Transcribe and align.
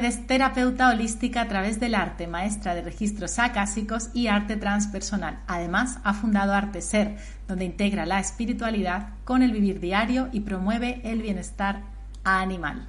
Paredes, 0.00 0.26
terapeuta 0.26 0.88
holística 0.88 1.42
a 1.42 1.48
través 1.48 1.78
del 1.78 1.94
arte, 1.94 2.26
maestra 2.26 2.74
de 2.74 2.80
registros 2.80 3.38
acásicos 3.38 4.08
y 4.14 4.28
arte 4.28 4.56
transpersonal. 4.56 5.42
Además, 5.46 5.98
ha 6.04 6.14
fundado 6.14 6.54
Arte 6.54 6.80
Ser, 6.80 7.18
donde 7.46 7.66
integra 7.66 8.06
la 8.06 8.18
espiritualidad 8.18 9.10
con 9.26 9.42
el 9.42 9.52
vivir 9.52 9.78
diario 9.78 10.30
y 10.32 10.40
promueve 10.40 11.02
el 11.04 11.20
bienestar 11.20 11.82
animal. 12.24 12.88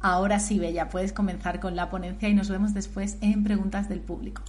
Ahora 0.00 0.40
sí, 0.40 0.58
Bella, 0.58 0.88
puedes 0.88 1.12
comenzar 1.12 1.60
con 1.60 1.76
la 1.76 1.90
ponencia 1.90 2.30
y 2.30 2.34
nos 2.34 2.48
vemos 2.48 2.72
después 2.72 3.18
en 3.20 3.44
preguntas 3.44 3.90
del 3.90 4.00
público. 4.00 4.40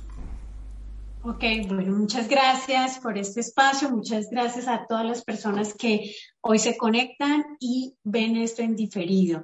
Ok, 1.24 1.44
bueno, 1.68 1.98
muchas 1.98 2.30
gracias 2.30 2.98
por 3.00 3.18
este 3.18 3.42
espacio, 3.42 3.90
muchas 3.90 4.30
gracias 4.32 4.70
a 4.70 4.86
todas 4.88 5.06
las 5.06 5.22
personas 5.22 5.74
que 5.74 6.16
hoy 6.40 6.60
se 6.60 6.78
conectan 6.78 7.44
y 7.60 7.98
ven 8.06 8.38
esto 8.38 8.62
en 8.62 8.78
diferido. 8.78 9.44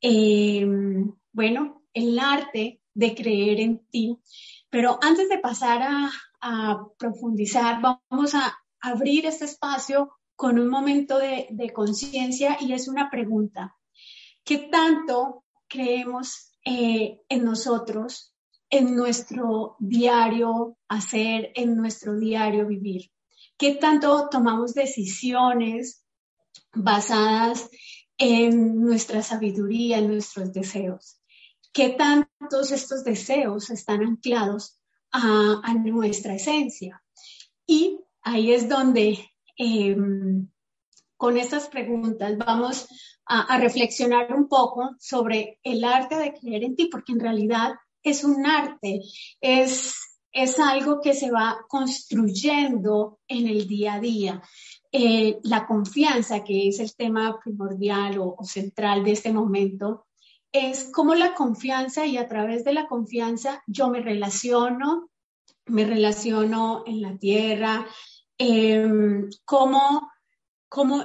Eh, 0.00 0.66
bueno, 1.32 1.81
el 1.94 2.18
arte 2.18 2.80
de 2.94 3.14
creer 3.14 3.60
en 3.60 3.86
ti. 3.90 4.18
Pero 4.70 4.98
antes 5.02 5.28
de 5.28 5.38
pasar 5.38 5.82
a, 5.82 6.10
profundizar, 6.98 7.80
vamos 7.80 8.34
a 8.34 8.52
abrir 8.80 9.26
este 9.26 9.44
espacio 9.44 10.10
con 10.34 10.58
un 10.58 10.68
momento 10.68 11.18
de, 11.18 11.72
conciencia 11.72 12.56
y 12.60 12.72
es 12.72 12.88
una 12.88 13.10
pregunta. 13.10 13.76
¿Qué 14.42 14.58
tanto 14.58 15.44
creemos 15.68 16.52
eh, 16.64 17.20
en 17.28 17.44
nosotros, 17.44 18.34
en 18.68 18.96
nuestro 18.96 19.76
diario 19.78 20.76
hacer, 20.88 21.52
en 21.54 21.76
nuestro 21.76 22.18
diario 22.18 22.66
vivir? 22.66 23.12
¿Qué 23.56 23.76
tanto 23.76 24.28
tomamos 24.28 24.74
decisiones 24.74 26.04
basadas 26.72 27.70
en 28.18 28.80
nuestra 28.80 29.22
sabiduría, 29.22 29.98
en 29.98 30.08
nuestros 30.08 30.52
deseos? 30.52 31.21
Qué 31.72 31.90
tantos 31.90 32.70
estos 32.70 33.04
deseos 33.04 33.70
están 33.70 34.02
anclados 34.02 34.78
a, 35.10 35.74
nuestra 35.74 36.34
esencia. 36.34 37.02
Y 37.66 38.00
ahí 38.22 38.52
es 38.52 38.68
donde 38.68 39.18
em, 39.56 40.48
con 41.16 41.36
estas 41.36 41.68
preguntas 41.68 42.36
vamos 42.38 42.88
a, 43.26 43.58
reflexionar 43.58 44.32
un 44.34 44.48
poco 44.48 44.96
sobre 44.98 45.60
el 45.62 45.84
arte 45.84 46.16
de 46.16 46.34
creer 46.34 46.64
en 46.64 46.76
ti, 46.76 46.86
porque 46.86 47.12
en 47.12 47.20
realidad 47.20 47.72
es 48.02 48.24
un 48.24 48.44
arte, 48.46 49.00
es, 49.40 49.94
es 50.32 50.58
algo 50.58 51.00
que 51.00 51.14
se 51.14 51.30
va 51.30 51.58
construyendo 51.68 53.20
en 53.28 53.46
el 53.46 53.66
día 53.66 53.94
a 53.94 54.00
día. 54.00 54.42
Eh, 54.90 55.38
la 55.44 55.66
confianza, 55.66 56.44
que 56.44 56.68
es 56.68 56.80
el 56.80 56.94
tema 56.94 57.38
primordial 57.42 58.18
o 58.18 58.36
central 58.44 59.04
de 59.04 59.12
este 59.12 59.32
momento, 59.32 60.06
es 60.52 60.84
como 60.84 61.14
la 61.14 61.34
confianza 61.34 62.04
y 62.06 62.18
a 62.18 62.28
través 62.28 62.62
de 62.62 62.74
la 62.74 62.86
confianza 62.86 63.62
yo 63.66 63.88
me 63.88 64.02
relaciono, 64.02 65.10
me 65.66 65.84
relaciono 65.84 66.84
en 66.86 67.00
la 67.00 67.16
tierra, 67.16 67.86
em, 68.36 69.30
cómo, 69.44 70.10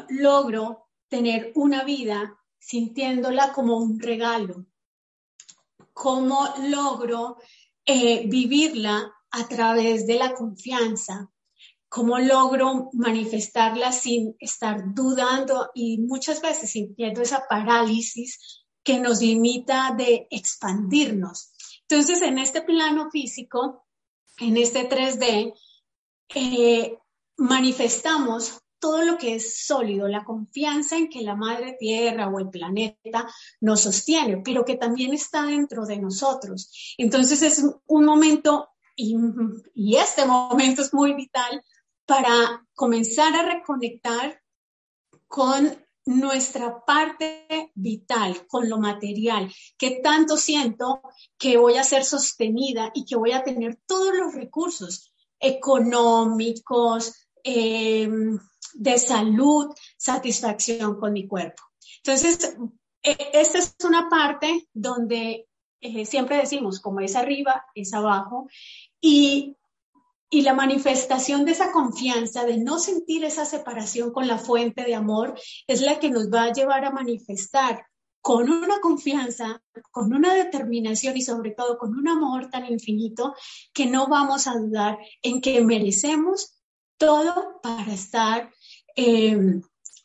logro 0.09 0.87
tener 1.07 1.53
una 1.55 1.83
vida 1.83 2.37
sintiéndola 2.59 3.53
como 3.53 3.77
un 3.77 3.99
regalo, 3.99 4.65
cómo 5.93 6.47
logro 6.69 7.37
eh, 7.85 8.27
vivirla 8.27 9.13
a 9.31 9.47
través 9.47 10.05
de 10.07 10.15
la 10.15 10.33
confianza, 10.33 11.29
cómo 11.87 12.17
logro 12.19 12.89
manifestarla 12.93 13.93
sin 13.93 14.35
estar 14.39 14.93
dudando 14.93 15.69
y 15.73 15.99
muchas 15.99 16.41
veces 16.41 16.71
sintiendo 16.71 17.21
esa 17.21 17.47
parálisis 17.47 18.66
que 18.87 19.01
nos 19.01 19.19
limita 19.19 19.93
de 19.97 20.29
expandirnos. 20.31 21.51
Entonces, 21.89 22.21
en 22.21 22.37
este 22.37 22.61
plano 22.61 23.11
físico, 23.11 23.85
en 24.39 24.55
este 24.55 24.87
3D, 24.87 25.53
eh, 26.33 26.97
manifestamos 27.35 28.61
todo 28.79 29.03
lo 29.03 29.17
que 29.17 29.35
es 29.35 29.65
sólido, 29.65 30.07
la 30.07 30.23
confianza 30.23 30.95
en 30.95 31.09
que 31.09 31.21
la 31.21 31.35
madre 31.35 31.75
tierra 31.77 32.29
o 32.29 32.39
el 32.39 32.49
planeta 32.49 33.27
nos 33.59 33.81
sostiene, 33.81 34.37
pero 34.37 34.63
que 34.63 34.77
también 34.77 35.13
está 35.13 35.45
dentro 35.45 35.85
de 35.85 35.99
nosotros. 35.99 36.95
Entonces 36.97 37.41
es 37.41 37.65
un 37.87 38.05
momento, 38.05 38.69
y, 38.95 39.17
y 39.73 39.97
este 39.97 40.25
momento 40.25 40.81
es 40.81 40.93
muy 40.93 41.13
vital 41.13 41.61
para 42.05 42.65
comenzar 42.73 43.35
a 43.35 43.53
reconectar 43.53 44.41
con 45.27 45.77
nuestra 46.07 46.83
parte 46.85 47.71
vital 47.75 48.47
con 48.47 48.69
lo 48.69 48.77
material, 48.77 49.53
que 49.77 49.99
tanto 50.01 50.37
siento 50.37 51.01
que 51.37 51.57
voy 51.57 51.75
a 51.75 51.83
ser 51.83 52.05
sostenida 52.05 52.91
y 52.93 53.05
que 53.05 53.17
voy 53.17 53.33
a 53.33 53.43
tener 53.43 53.79
todos 53.85 54.15
los 54.15 54.33
recursos 54.33 55.13
económicos, 55.39 57.13
em, 57.43 58.39
de 58.73 58.97
salud, 58.97 59.73
satisfacción 59.97 60.97
con 60.97 61.13
mi 61.13 61.27
cuerpo. 61.27 61.63
Entonces, 61.97 62.55
e, 63.03 63.17
esta 63.33 63.59
es 63.59 63.75
una 63.83 64.09
parte 64.09 64.67
donde 64.73 65.47
eh, 65.79 66.05
siempre 66.05 66.37
decimos, 66.37 66.79
como 66.79 67.01
es 67.01 67.15
arriba, 67.15 67.65
es 67.75 67.93
abajo, 67.93 68.47
y 68.99 69.55
y 70.29 70.41
la 70.41 70.53
manifestación 70.53 71.45
de 71.45 71.51
esa 71.51 71.71
confianza, 71.71 72.45
de 72.45 72.57
no 72.57 72.79
sentir 72.79 73.23
esa 73.23 73.45
separación 73.45 74.11
con 74.11 74.27
la 74.27 74.37
fuente 74.37 74.83
de 74.83 74.95
amor, 74.95 75.39
es 75.67 75.81
la 75.81 75.99
que 75.99 76.09
nos 76.09 76.31
va 76.31 76.43
a 76.43 76.53
llevar 76.53 76.83
a 76.85 76.91
manifestar 76.91 77.85
con 78.21 78.49
una 78.49 78.81
confianza, 78.81 79.61
con 79.89 80.13
una 80.13 80.33
determinación 80.33 81.15
y 81.15 81.21
sobre 81.21 81.51
todo 81.51 81.77
con 81.77 81.97
un 81.97 82.09
amor 82.09 82.49
tan 82.49 82.65
infinito 82.65 83.33
que 83.71 83.85
no 83.85 84.07
vamos 84.07 84.47
a 84.47 84.55
dudar 84.55 84.97
en 85.21 85.39
que 85.39 85.61
merecemos 85.61 86.57
todo 86.97 87.61
para 87.63 87.93
estar, 87.93 88.51
em, 88.95 89.61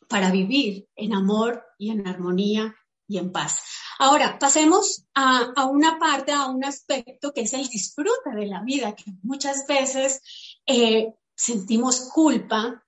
para 0.09 0.31
vivir 0.31 0.87
en 0.95 1.15
amor 1.15 1.65
y 1.79 1.91
en 1.91 2.07
armonía 2.07 2.77
y 3.09 3.19
en 3.19 3.33
paz. 3.33 3.61
Ahora, 4.05 4.37
pasemos 4.37 5.05
a, 5.15 5.67
una 5.67 5.97
parte, 5.97 6.33
a 6.33 6.49
un 6.49 6.65
aspecto 6.65 7.33
que 7.33 7.43
es 7.43 7.53
el 7.53 7.69
disfrute 7.69 8.31
de 8.35 8.47
la 8.47 8.61
vida, 8.61 8.97
que 8.97 9.13
muchas 9.23 9.65
veces 9.69 10.21
eh, 10.67 11.15
sentimos 11.37 12.11
culpa 12.13 12.85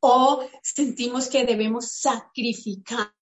o 0.00 0.44
sentimos 0.60 1.28
que 1.28 1.46
debemos 1.46 1.92
sacrificar 1.92 3.12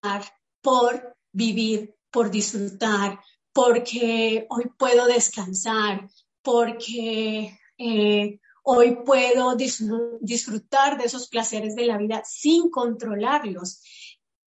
por 0.63 1.15
vivir, 1.31 1.95
por 2.11 2.31
disfrutar, 2.31 3.21
porque 3.53 4.47
hoy 4.49 4.71
puedo 4.79 5.05
descansar, 5.05 6.09
porque 6.41 7.55
eh, 7.77 8.41
hoy 8.63 8.97
puedo 9.05 9.57
disfrutar 9.57 10.97
de 10.97 11.05
esos 11.05 11.29
placeres 11.29 11.77
de 11.77 11.85
la 11.85 11.99
vida 11.99 12.23
sin 12.25 12.71
controlarlos. 12.71 13.83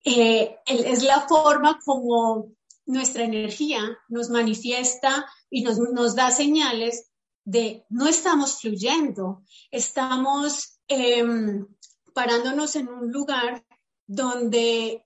Eh, 0.04 0.58
es 0.66 1.04
la 1.04 1.22
forma 1.28 1.80
como 1.86 2.52
nuestra 2.86 3.24
energía 3.24 3.98
nos 4.08 4.30
manifiesta 4.30 5.26
y 5.50 5.64
nos, 5.64 6.16
da 6.16 6.32
señales 6.32 7.12
de 7.46 7.86
no 7.90 8.08
estamos 8.08 8.60
fluyendo, 8.60 9.44
estamos 9.72 10.80
em, 10.88 11.68
parándonos 12.14 12.76
en 12.76 12.90
un 12.90 13.12
lugar 13.12 13.66
donde 14.06 15.06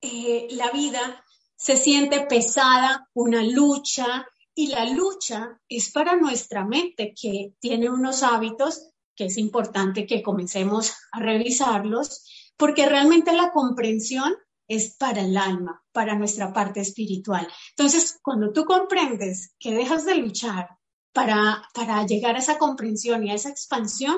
eh, 0.00 0.48
la 0.50 0.70
vida 0.70 1.24
se 1.56 1.76
siente 1.76 2.26
pesada, 2.26 3.08
una 3.14 3.42
lucha, 3.42 4.26
y 4.54 4.68
la 4.68 4.88
lucha 4.88 5.60
es 5.68 5.90
para 5.90 6.16
nuestra 6.16 6.64
mente 6.64 7.12
que 7.20 7.54
tiene 7.58 7.90
unos 7.90 8.22
hábitos 8.22 8.90
que 9.16 9.26
es 9.26 9.36
importante 9.36 10.06
que 10.06 10.22
comencemos 10.22 10.92
a 11.12 11.20
revisarlos 11.20 12.24
porque 12.56 12.86
realmente 12.86 13.32
la 13.32 13.50
comprensión 13.52 14.34
es 14.68 14.96
para 14.96 15.22
el 15.22 15.36
alma, 15.36 15.82
para 15.92 16.14
nuestra 16.14 16.52
parte 16.52 16.80
espiritual. 16.80 17.46
Entonces, 17.76 18.18
cuando 18.22 18.52
tú 18.52 18.64
comprendes 18.64 19.54
que 19.58 19.74
dejas 19.74 20.04
de 20.04 20.16
luchar 20.16 20.68
para, 21.12 21.62
para 21.74 22.04
llegar 22.06 22.36
a 22.36 22.38
esa 22.38 22.58
comprensión 22.58 23.24
y 23.24 23.30
a 23.30 23.34
esa 23.34 23.50
expansión, 23.50 24.16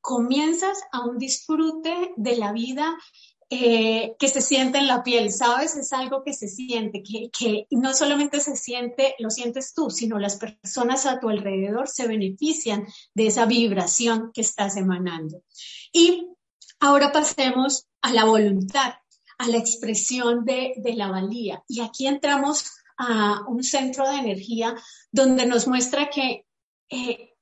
comienzas 0.00 0.78
a 0.92 1.04
un 1.04 1.18
disfrute 1.18 2.12
de 2.16 2.36
la 2.36 2.52
vida 2.52 2.96
eh, 3.50 4.14
que 4.18 4.28
se 4.28 4.40
siente 4.40 4.78
en 4.78 4.86
la 4.86 5.02
piel, 5.02 5.32
¿sabes? 5.32 5.76
Es 5.76 5.92
algo 5.92 6.22
que 6.22 6.32
se 6.32 6.48
siente, 6.48 7.02
que, 7.02 7.30
que 7.36 7.66
no 7.70 7.92
solamente 7.92 8.40
se 8.40 8.56
siente, 8.56 9.16
lo 9.18 9.28
sientes 9.28 9.74
tú, 9.74 9.90
sino 9.90 10.18
las 10.18 10.36
personas 10.36 11.04
a 11.04 11.18
tu 11.18 11.28
alrededor 11.28 11.88
se 11.88 12.06
benefician 12.06 12.86
de 13.12 13.26
esa 13.26 13.46
vibración 13.46 14.30
que 14.32 14.40
estás 14.42 14.76
emanando. 14.76 15.42
Y 15.92 16.28
Ahora 16.82 17.12
pasemos 17.12 17.86
a 18.00 18.10
la 18.10 18.24
voluntad, 18.24 18.94
a 19.40 19.48
la 19.48 19.56
expresión 19.56 20.44
de, 20.44 20.74
la 20.94 21.08
valía. 21.08 21.64
Y 21.66 21.80
aquí 21.80 22.06
entramos 22.06 22.62
a 22.98 23.42
un 23.48 23.64
centro 23.64 24.06
de 24.06 24.18
energía 24.18 24.76
donde 25.10 25.46
nos 25.46 25.66
muestra 25.66 26.10
que 26.10 26.46
eh, 26.90 27.32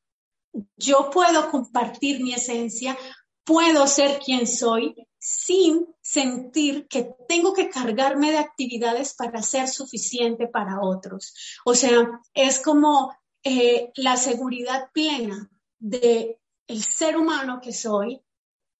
yo 0.77 1.11
puedo 1.11 1.51
compartir 1.51 2.23
mi 2.23 2.33
esencia, 2.33 2.97
puedo 3.43 3.89
ser 3.89 4.21
quien 4.21 4.47
soy 4.47 4.95
sin 5.19 5.89
sentir 6.01 6.87
que 6.87 7.11
tengo 7.27 7.53
que 7.53 7.69
cargarme 7.69 8.31
de 8.31 8.39
actividades 8.39 9.15
para 9.15 9.43
ser 9.43 9.67
suficiente 9.67 10.47
para 10.47 10.81
otros. 10.81 11.35
O 11.65 11.75
sea, 11.75 12.21
es 12.33 12.61
como 12.61 13.13
eh, 13.43 13.91
la 13.97 14.17
seguridad 14.17 14.89
plena 14.93 15.51
de 15.81 16.39
el 16.69 16.81
ser 16.81 17.17
humano 17.17 17.61
que 17.61 17.73
soy, 17.73 18.23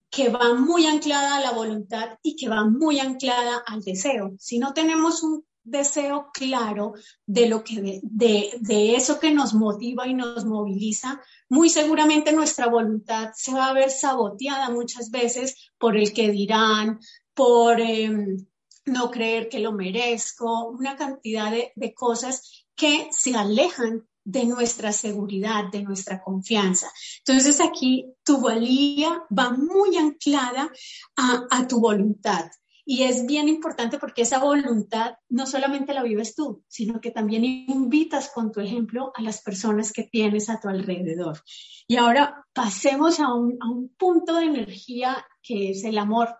que 0.09 0.29
va 0.29 0.53
muy 0.53 0.85
anclada 0.85 1.37
a 1.37 1.41
la 1.41 1.51
voluntad 1.51 2.17
y 2.23 2.35
que 2.35 2.49
va 2.49 2.65
muy 2.65 2.99
anclada 2.99 3.63
al 3.65 3.81
deseo. 3.81 4.33
Si 4.39 4.57
no 4.57 4.73
tenemos 4.73 5.23
un 5.23 5.45
deseo 5.63 6.31
claro 6.33 6.93
de 7.25 7.47
lo 7.47 7.63
que 7.63 7.99
de, 8.01 8.51
de, 8.59 8.95
eso 8.95 9.19
que 9.19 9.31
nos 9.31 9.53
motiva 9.53 10.07
y 10.07 10.13
nos 10.13 10.45
moviliza, 10.45 11.21
muy 11.47 11.69
seguramente 11.69 12.31
nuestra 12.31 12.67
voluntad 12.67 13.31
se 13.35 13.53
va 13.53 13.67
a 13.67 13.73
ver 13.73 13.91
saboteada 13.91 14.69
muchas 14.71 15.11
veces 15.11 15.71
por 15.77 15.95
el 15.95 16.11
que 16.11 16.31
dirán, 16.31 16.99
por 17.33 17.79
em, 17.79 18.47
no 18.85 19.11
creer 19.11 19.47
que 19.47 19.59
lo 19.59 19.71
merezco, 19.71 20.69
una 20.69 20.95
cantidad 20.95 21.51
de, 21.51 21.71
de 21.75 21.93
cosas 21.93 22.65
que 22.75 23.09
se 23.11 23.35
alejan 23.35 24.08
de 24.29 24.45
nuestra 24.45 24.91
seguridad, 24.91 25.71
de 25.71 25.81
nuestra 25.81 26.21
confianza. 26.21 26.87
Entonces 27.25 27.59
aquí 27.59 28.13
tu 28.23 28.39
valía 28.39 29.23
va 29.35 29.49
muy 29.49 29.97
anclada 29.97 30.71
a, 31.15 31.67
tu 31.67 31.79
voluntad. 31.79 32.45
Y 32.85 33.03
es 33.03 33.25
bien 33.25 33.49
importante 33.49 33.97
porque 33.97 34.21
esa 34.21 34.39
voluntad 34.39 35.15
no 35.29 35.47
solamente 35.47 35.93
la 35.93 36.03
vives 36.03 36.35
tú, 36.35 36.63
sino 36.67 37.01
que 37.01 37.11
también 37.11 37.43
invitas 37.43 38.29
con 38.33 38.51
tu 38.51 38.61
ejemplo 38.61 39.11
a 39.15 39.21
las 39.21 39.41
personas 39.41 39.91
que 39.91 40.03
tienes 40.03 40.49
a 40.49 40.59
tu 40.59 40.69
alrededor. 40.69 41.41
Y 41.87 41.97
ahora 41.97 42.45
pasemos 42.53 43.19
a 43.19 43.33
un, 43.33 43.57
punto 43.97 44.35
de 44.35 44.45
energía 44.45 45.25
que 45.41 45.71
es 45.71 45.83
el 45.83 45.97
amor. 45.97 46.35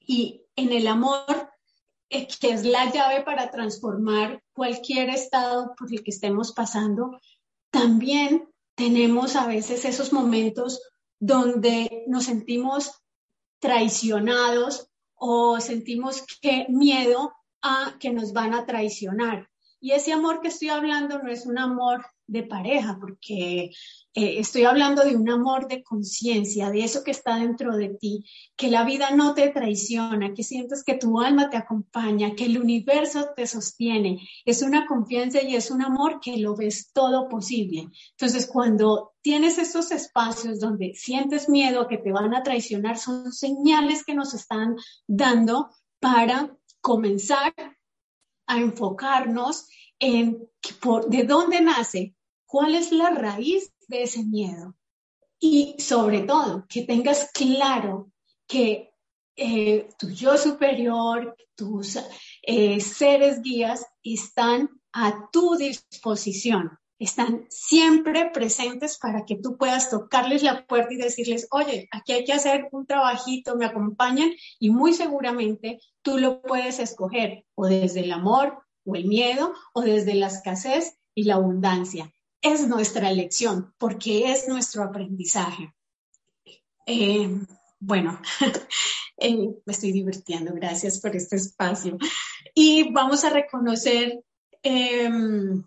Y 0.00 0.46
en 0.56 0.72
el 0.72 0.86
amor, 0.86 1.51
que 2.40 2.50
es 2.50 2.64
la 2.64 2.90
llave 2.90 3.22
para 3.22 3.50
transformar 3.50 4.42
cualquier 4.52 5.08
estado 5.08 5.74
por 5.76 5.90
el 5.90 6.02
que 6.02 6.10
estemos 6.10 6.52
pasando, 6.52 7.18
también 7.70 8.48
tenemos 8.74 9.34
a 9.36 9.46
veces 9.46 9.84
esos 9.84 10.12
momentos 10.12 10.80
donde 11.18 12.04
nos 12.06 12.24
sentimos 12.24 13.02
traicionados 13.60 14.88
o 15.14 15.60
sentimos 15.60 16.24
que 16.40 16.66
miedo 16.68 17.32
a 17.62 17.96
que 17.98 18.12
nos 18.12 18.32
van 18.32 18.54
a 18.54 18.66
traicionar. 18.66 19.48
Y 19.80 19.92
ese 19.92 20.12
amor 20.12 20.40
que 20.40 20.48
estoy 20.48 20.68
hablando 20.68 21.18
no 21.18 21.30
es 21.30 21.46
un 21.46 21.58
amor 21.58 22.04
de 22.26 22.42
pareja, 22.42 22.98
porque 23.00 23.70
eh, 24.14 24.38
estoy 24.38 24.64
hablando 24.64 25.04
de 25.04 25.16
un 25.16 25.28
amor 25.28 25.68
de 25.68 25.82
conciencia, 25.82 26.70
de 26.70 26.84
eso 26.84 27.02
que 27.02 27.10
está 27.10 27.36
dentro 27.36 27.76
de 27.76 27.90
ti, 27.90 28.24
que 28.56 28.70
la 28.70 28.84
vida 28.84 29.10
no 29.10 29.34
te 29.34 29.48
traiciona, 29.48 30.34
que 30.34 30.42
sientes 30.42 30.84
que 30.84 30.94
tu 30.94 31.20
alma 31.20 31.50
te 31.50 31.56
acompaña, 31.56 32.34
que 32.34 32.46
el 32.46 32.58
universo 32.58 33.30
te 33.34 33.46
sostiene. 33.46 34.26
Es 34.44 34.62
una 34.62 34.86
confianza 34.86 35.42
y 35.42 35.56
es 35.56 35.70
un 35.70 35.82
amor 35.82 36.20
que 36.20 36.36
lo 36.36 36.56
ves 36.56 36.90
todo 36.92 37.28
posible. 37.28 37.88
Entonces, 38.12 38.46
cuando 38.46 39.12
tienes 39.22 39.58
esos 39.58 39.90
espacios 39.90 40.60
donde 40.60 40.94
sientes 40.94 41.48
miedo 41.48 41.88
que 41.88 41.98
te 41.98 42.12
van 42.12 42.34
a 42.34 42.42
traicionar, 42.42 42.98
son 42.98 43.32
señales 43.32 44.04
que 44.04 44.14
nos 44.14 44.34
están 44.34 44.76
dando 45.06 45.70
para 46.00 46.56
comenzar 46.80 47.54
a 48.46 48.58
enfocarnos 48.58 49.68
por, 50.80 51.08
de 51.08 51.24
dónde 51.24 51.60
nace 51.60 52.14
cuál 52.46 52.74
es 52.74 52.92
la 52.92 53.10
raíz 53.10 53.72
de 53.88 54.02
ese 54.02 54.24
miedo. 54.24 54.74
Y 55.38 55.74
sobre 55.78 56.20
todo, 56.20 56.66
que 56.68 56.82
tengas 56.82 57.30
claro 57.32 58.12
que 58.46 58.92
eh, 59.34 59.88
tu 59.98 60.10
yo 60.10 60.36
superior, 60.36 61.34
tus 61.56 61.98
eh, 62.42 62.80
seres 62.80 63.40
guías 63.42 63.86
están 64.02 64.68
a 64.92 65.30
tu 65.32 65.56
disposición, 65.56 66.78
están 66.98 67.46
siempre 67.48 68.30
presentes 68.30 68.98
para 68.98 69.24
que 69.24 69.36
tú 69.36 69.56
puedas 69.56 69.90
tocarles 69.90 70.42
la 70.42 70.66
puerta 70.66 70.92
y 70.92 70.98
decirles, 70.98 71.48
oye, 71.50 71.88
aquí 71.90 72.12
hay 72.12 72.24
que 72.24 72.34
hacer 72.34 72.68
un 72.70 72.86
trabajito, 72.86 73.56
me 73.56 73.64
acompañan 73.64 74.30
y 74.60 74.70
muy 74.70 74.92
seguramente 74.92 75.80
tú 76.02 76.18
lo 76.18 76.42
puedes 76.42 76.78
escoger 76.78 77.44
o 77.54 77.66
desde 77.66 78.00
el 78.00 78.12
amor 78.12 78.62
o 78.84 78.96
el 78.96 79.06
miedo 79.06 79.54
o 79.74 79.82
desde 79.82 80.14
la 80.14 80.28
escasez 80.28 80.98
y 81.14 81.24
la 81.24 81.34
abundancia 81.34 82.12
es 82.42 82.66
nuestra 82.66 83.10
elección, 83.10 83.72
porque 83.78 84.32
es 84.32 84.48
nuestro 84.48 84.82
aprendizaje. 84.82 85.72
Eh, 86.86 87.30
bueno, 87.78 88.20
eh, 89.16 89.36
me 89.64 89.72
estoy 89.72 89.92
divirtiendo, 89.92 90.52
gracias 90.52 91.00
por 91.00 91.14
este 91.14 91.36
espacio. 91.36 91.96
Y 92.54 92.92
vamos 92.92 93.24
a 93.24 93.30
reconocer, 93.30 94.20
em, 94.62 95.64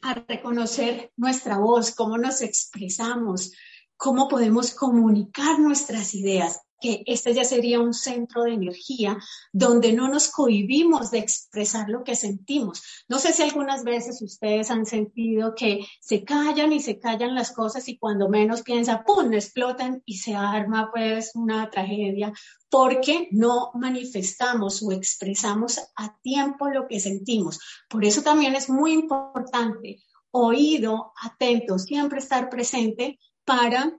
a 0.00 0.14
reconocer 0.14 1.12
nuestra 1.16 1.58
voz, 1.58 1.94
cómo 1.94 2.16
nos 2.16 2.40
expresamos, 2.40 3.52
cómo 3.96 4.28
podemos 4.28 4.74
comunicar 4.74 5.58
nuestras 5.58 6.14
ideas 6.14 6.60
que 6.82 7.02
este 7.06 7.32
ya 7.32 7.44
sería 7.44 7.80
un 7.80 7.94
centro 7.94 8.42
de 8.42 8.54
energía 8.54 9.16
donde 9.52 9.92
no 9.92 10.08
nos 10.08 10.28
cohibimos 10.28 11.10
de 11.10 11.18
expresar 11.18 11.88
lo 11.88 12.02
que 12.02 12.16
sentimos. 12.16 12.82
No 13.08 13.18
sé 13.18 13.32
si 13.32 13.42
algunas 13.42 13.84
veces 13.84 14.20
ustedes 14.20 14.70
han 14.70 14.84
sentido 14.84 15.54
que 15.54 15.86
se 16.00 16.24
callan 16.24 16.72
y 16.72 16.80
se 16.80 16.98
callan 16.98 17.34
las 17.34 17.52
cosas 17.52 17.88
y 17.88 17.96
cuando 17.96 18.28
menos 18.28 18.62
piensa, 18.62 19.04
¡pum!, 19.04 19.32
explotan 19.32 20.02
y 20.04 20.18
se 20.18 20.34
arma 20.34 20.90
pues 20.92 21.30
una 21.34 21.70
tragedia 21.70 22.32
porque 22.68 23.28
no 23.30 23.70
manifestamos 23.74 24.82
o 24.82 24.92
expresamos 24.92 25.78
a 25.94 26.18
tiempo 26.22 26.68
lo 26.68 26.88
que 26.88 27.00
sentimos. 27.00 27.60
Por 27.88 28.04
eso 28.04 28.22
también 28.22 28.54
es 28.56 28.68
muy 28.68 28.92
importante 28.92 30.02
oído, 30.32 31.12
atento, 31.22 31.78
siempre 31.78 32.18
estar 32.18 32.48
presente 32.48 33.18
para 33.44 33.92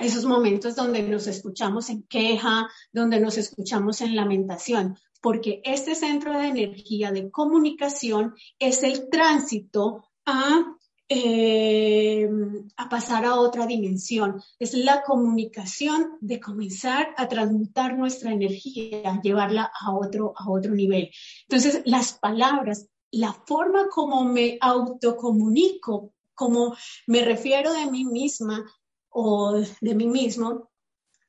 esos 0.00 0.24
momentos 0.24 0.74
donde 0.76 1.02
nos 1.02 1.26
escuchamos 1.26 1.90
en 1.90 2.02
queja, 2.04 2.68
donde 2.92 3.20
nos 3.20 3.38
escuchamos 3.38 4.00
en 4.00 4.16
lamentación, 4.16 4.96
porque 5.20 5.60
este 5.64 5.94
centro 5.94 6.38
de 6.38 6.48
energía 6.48 7.12
de 7.12 7.30
comunicación 7.30 8.34
es 8.58 8.82
el 8.82 9.08
tránsito 9.10 10.04
a, 10.24 10.76
eh, 11.08 12.28
a 12.76 12.88
pasar 12.88 13.24
a 13.26 13.36
otra 13.36 13.66
dimensión, 13.66 14.42
es 14.58 14.74
la 14.74 15.02
comunicación 15.02 16.16
de 16.20 16.40
comenzar 16.40 17.14
a 17.16 17.28
transmutar 17.28 17.98
nuestra 17.98 18.32
energía, 18.32 19.20
llevarla 19.22 19.70
a 19.78 19.94
otro, 19.94 20.32
a 20.36 20.50
otro 20.50 20.74
nivel. 20.74 21.10
Entonces, 21.48 21.82
las 21.84 22.14
palabras, 22.14 22.88
la 23.10 23.32
forma 23.32 23.88
como 23.88 24.24
me 24.24 24.56
autocomunico, 24.60 26.14
como 26.34 26.74
me 27.06 27.22
refiero 27.22 27.72
de 27.74 27.90
mí 27.90 28.04
misma, 28.06 28.64
o 29.10 29.60
de 29.80 29.94
mí 29.94 30.06
mismo, 30.06 30.70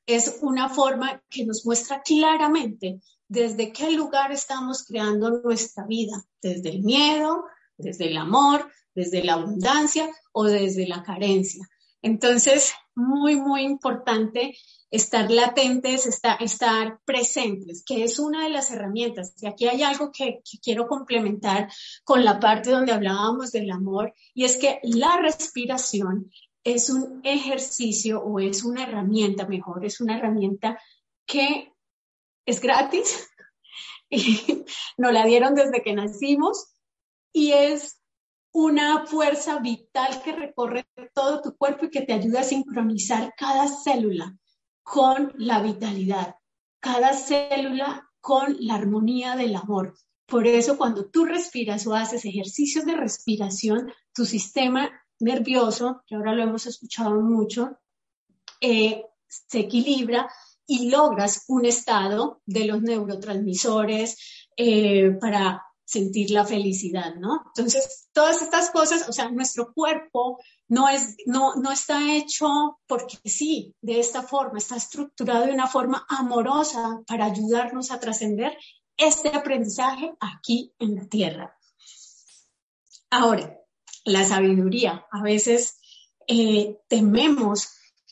es 0.06 0.40
una 0.42 0.70
forma 0.70 1.22
que 1.30 1.46
nos 1.46 1.66
muestra 1.66 2.02
claramente 2.02 3.00
desde 3.28 3.72
qué 3.72 3.92
lugar 3.92 4.32
estamos 4.32 4.84
creando 4.84 5.42
nuestra 5.42 5.86
vida, 5.86 6.24
desde 6.42 6.70
el 6.70 6.82
miedo, 6.82 7.46
desde 7.78 8.08
el 8.08 8.18
amor, 8.18 8.70
desde 8.94 9.24
la 9.24 9.34
abundancia 9.34 10.10
o 10.34 10.44
desde 10.44 10.88
la 10.88 11.04
carencia. 11.04 11.68
Entonces, 12.02 12.74
muy, 12.96 13.36
muy 13.36 13.62
importante 13.62 14.58
estar 14.90 15.32
latentes, 15.32 16.06
estar, 16.06 17.00
presentes, 17.06 17.84
que 17.86 18.04
es 18.04 18.20
una 18.20 18.44
de 18.44 18.50
las 18.50 18.72
herramientas. 18.72 19.34
Y 19.42 19.48
aquí 19.48 19.68
hay 19.68 19.84
algo 19.84 20.12
que 20.12 20.42
quiero 20.62 20.88
complementar 20.88 21.72
con 22.04 22.26
la 22.26 22.40
parte 22.40 22.72
donde 22.72 22.92
hablábamos 22.92 23.52
del 23.52 23.72
amor, 23.72 24.14
y 24.34 24.44
es 24.44 24.58
que 24.58 24.80
la 24.84 25.18
respiración 25.18 26.30
es 26.64 26.90
un 26.90 27.22
ejercicio 27.24 28.22
o 28.22 28.40
es 28.40 28.64
una 28.64 28.84
herramienta, 28.84 29.48
mejor, 29.48 29.86
es 29.86 30.00
una 30.02 30.18
herramienta 30.18 30.80
que 31.26 31.74
es 32.46 32.60
gratis, 32.62 33.30
y 34.10 34.66
nos 34.98 35.14
la 35.14 35.26
dieron 35.26 35.56
desde 35.56 35.82
que 35.82 35.94
nacimos 35.94 36.74
y 37.34 37.54
es 37.54 38.02
una 38.54 39.06
fuerza 39.06 39.60
vital 39.60 40.22
que 40.24 40.34
recorre 40.34 40.86
todo 41.14 41.42
tu 41.42 41.56
cuerpo 41.56 41.86
y 41.86 41.90
que 41.90 42.02
te 42.02 42.14
ayuda 42.14 42.42
a 42.42 42.44
sincronizar 42.44 43.34
cada 43.38 43.68
célula 43.68 44.38
con 44.84 45.34
la 45.38 45.62
vitalidad, 45.62 46.36
cada 46.82 47.14
célula 47.14 48.10
con 48.20 48.58
la 48.60 48.76
armonía 48.76 49.36
del 49.36 49.56
amor. 49.56 49.96
Por 50.26 50.48
eso 50.48 50.78
cuando 50.78 51.10
tú 51.10 51.26
respiras 51.26 51.88
o 51.88 51.96
haces 51.96 52.26
ejercicios 52.26 52.86
de 52.86 52.96
respiración, 52.96 53.92
tu 54.14 54.26
sistema 54.26 54.92
nervioso, 55.22 56.04
que 56.06 56.16
ahora 56.16 56.34
lo 56.34 56.44
hemos 56.44 56.66
escuchado 56.66 57.22
mucho, 57.22 57.78
eh, 58.60 59.06
se 59.28 59.60
equilibra 59.60 60.30
y 60.68 60.90
logras 60.90 61.46
un 61.48 61.66
estado 61.66 62.42
de 62.46 62.66
los 62.66 62.82
neurotransmisores 62.82 64.48
eh, 64.56 65.12
para 65.20 65.64
sentir 65.84 66.32
la 66.32 66.46
felicidad, 66.46 67.16
¿no? 67.16 67.44
Entonces, 67.48 68.08
todas 68.14 68.42
estas 68.42 68.70
cosas, 68.72 69.10
o 69.10 69.12
sea, 69.12 69.30
nuestro 69.30 69.74
cuerpo 69.74 70.40
no, 70.70 70.88
es, 70.88 71.18
no, 71.26 71.56
no 71.56 71.72
está 71.72 72.14
hecho 72.16 72.80
porque 72.88 73.18
sí, 73.26 73.76
de 73.82 74.00
esta 74.00 74.24
forma, 74.24 74.58
está 74.58 74.78
estructurado 74.78 75.46
de 75.46 75.52
una 75.52 75.68
forma 75.68 76.06
amorosa 76.08 77.02
para 77.06 77.26
ayudarnos 77.26 77.92
a 77.92 78.00
trascender 78.00 78.58
este 78.96 79.30
aprendizaje 79.30 80.14
aquí 80.22 80.74
en 80.80 80.96
la 80.96 81.06
tierra. 81.08 81.58
Ahora, 83.10 83.61
la 84.04 84.24
sabiduría. 84.26 85.06
A 85.12 85.22
veces 85.22 85.80
eh, 86.28 86.78
tememos 86.88 87.70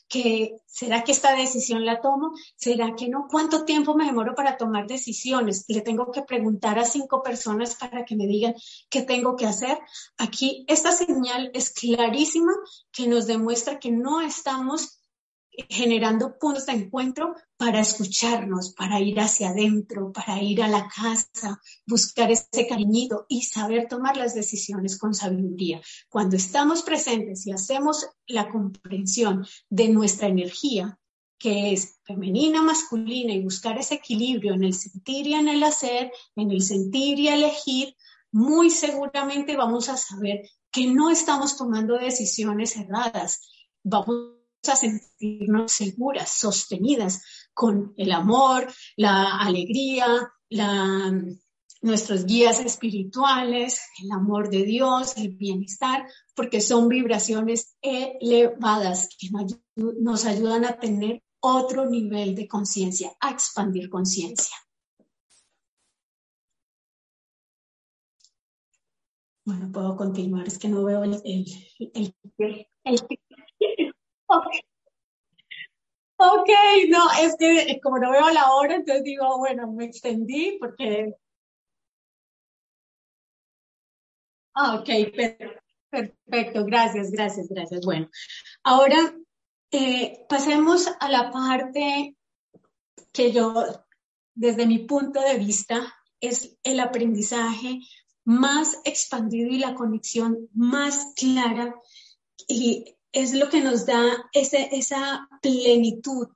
que, 0.08 0.56
¿será 0.66 1.04
que 1.04 1.12
esta 1.12 1.34
decisión 1.36 1.86
la 1.86 2.00
tomo? 2.00 2.32
¿Será 2.56 2.96
que 2.96 3.08
no? 3.08 3.28
¿Cuánto 3.30 3.64
tiempo 3.64 3.94
me 3.94 4.04
demoro 4.04 4.34
para 4.34 4.56
tomar 4.56 4.86
decisiones? 4.86 5.64
Le 5.68 5.82
tengo 5.82 6.10
que 6.10 6.22
preguntar 6.22 6.78
a 6.78 6.84
cinco 6.84 7.22
personas 7.22 7.76
para 7.76 8.04
que 8.04 8.16
me 8.16 8.26
digan 8.26 8.54
qué 8.90 9.02
tengo 9.02 9.36
que 9.36 9.46
hacer. 9.46 9.78
Aquí 10.18 10.64
esta 10.68 10.90
señal 10.92 11.50
es 11.54 11.70
clarísima 11.70 12.52
que 12.92 13.06
nos 13.06 13.26
demuestra 13.26 13.78
que 13.78 13.92
no 13.92 14.20
estamos 14.20 14.99
generando 15.68 16.38
puntos 16.38 16.66
de 16.66 16.72
encuentro 16.72 17.34
para 17.56 17.80
escucharnos, 17.80 18.72
para 18.74 19.00
ir 19.00 19.20
hacia 19.20 19.50
adentro, 19.50 20.12
para 20.12 20.42
ir 20.42 20.62
a 20.62 20.68
la 20.68 20.88
casa, 20.88 21.60
buscar 21.86 22.30
ese 22.30 22.66
cariñito 22.68 23.26
y 23.28 23.42
saber 23.42 23.88
tomar 23.88 24.16
las 24.16 24.34
decisiones 24.34 24.98
con 24.98 25.14
sabiduría. 25.14 25.80
Cuando 26.08 26.36
estamos 26.36 26.82
presentes 26.82 27.46
y 27.46 27.52
hacemos 27.52 28.08
la 28.26 28.48
comprensión 28.48 29.46
de 29.68 29.88
nuestra 29.88 30.28
energía, 30.28 30.98
que 31.38 31.72
es 31.72 31.98
femenina, 32.04 32.62
masculina, 32.62 33.32
y 33.32 33.42
buscar 33.42 33.78
ese 33.78 33.94
equilibrio 33.94 34.54
en 34.54 34.64
el 34.64 34.74
sentir 34.74 35.26
y 35.26 35.34
en 35.34 35.48
el 35.48 35.62
hacer, 35.62 36.12
en 36.36 36.50
el 36.50 36.60
sentir 36.62 37.18
y 37.18 37.28
elegir, 37.28 37.96
muy 38.32 38.70
seguramente 38.70 39.56
vamos 39.56 39.88
a 39.88 39.96
saber 39.96 40.42
que 40.70 40.86
no 40.86 41.10
estamos 41.10 41.56
tomando 41.56 41.98
decisiones 41.98 42.76
erradas. 42.76 43.40
Vamos 43.82 44.39
a 44.68 44.76
sentirnos 44.76 45.72
seguras, 45.72 46.30
sostenidas 46.30 47.22
con 47.54 47.94
el 47.96 48.12
amor, 48.12 48.70
la 48.96 49.38
alegría, 49.38 50.32
nuestros 51.82 52.26
guías 52.26 52.60
espirituales, 52.60 53.80
el 54.02 54.12
amor 54.12 54.50
de 54.50 54.64
Dios, 54.64 55.16
el 55.16 55.30
bienestar, 55.36 56.06
porque 56.34 56.60
son 56.60 56.88
vibraciones 56.88 57.76
elevadas 57.80 59.08
que 59.18 59.28
nos 59.76 60.24
ayudan 60.26 60.64
a 60.64 60.78
tener 60.78 61.22
otro 61.40 61.88
nivel 61.88 62.34
de 62.34 62.46
conciencia, 62.46 63.12
a 63.20 63.30
expandir 63.30 63.88
conciencia. 63.88 64.56
Bueno, 69.46 69.72
puedo 69.72 69.96
continuar, 69.96 70.46
es 70.46 70.58
que 70.58 70.68
no 70.68 70.84
veo 70.84 71.02
el, 71.02 71.20
el, 71.24 72.14
Ok, 76.22 76.50
no, 76.88 77.10
es 77.20 77.34
que 77.38 77.80
como 77.82 77.98
no 77.98 78.10
veo 78.12 78.30
la 78.30 78.52
hora, 78.52 78.74
entonces 78.76 79.02
digo, 79.04 79.38
bueno, 79.38 79.72
me 79.72 79.86
extendí 79.86 80.58
porque... 80.60 81.14
Ah, 84.54 84.76
ok, 84.76 84.88
perfecto, 85.90 86.64
gracias, 86.66 87.10
gracias, 87.10 87.48
gracias. 87.48 87.84
Bueno, 87.84 88.08
ahora 88.62 89.14
eh, 89.70 90.26
pasemos 90.28 90.88
a 91.00 91.08
la 91.08 91.30
parte 91.30 92.16
que 93.12 93.32
yo, 93.32 93.64
desde 94.34 94.66
mi 94.66 94.80
punto 94.80 95.20
de 95.20 95.38
vista, 95.38 95.80
es 96.20 96.58
el 96.62 96.80
aprendizaje 96.80 97.80
más 98.24 98.78
expandido 98.84 99.48
y 99.48 99.58
la 99.58 99.74
conexión 99.74 100.48
más 100.52 101.14
clara 101.16 101.74
y 102.46 102.96
es 103.12 103.34
lo 103.34 103.48
que 103.48 103.60
nos 103.60 103.86
da 103.86 104.28
ese, 104.32 104.68
esa 104.72 105.28
plenitud, 105.42 106.28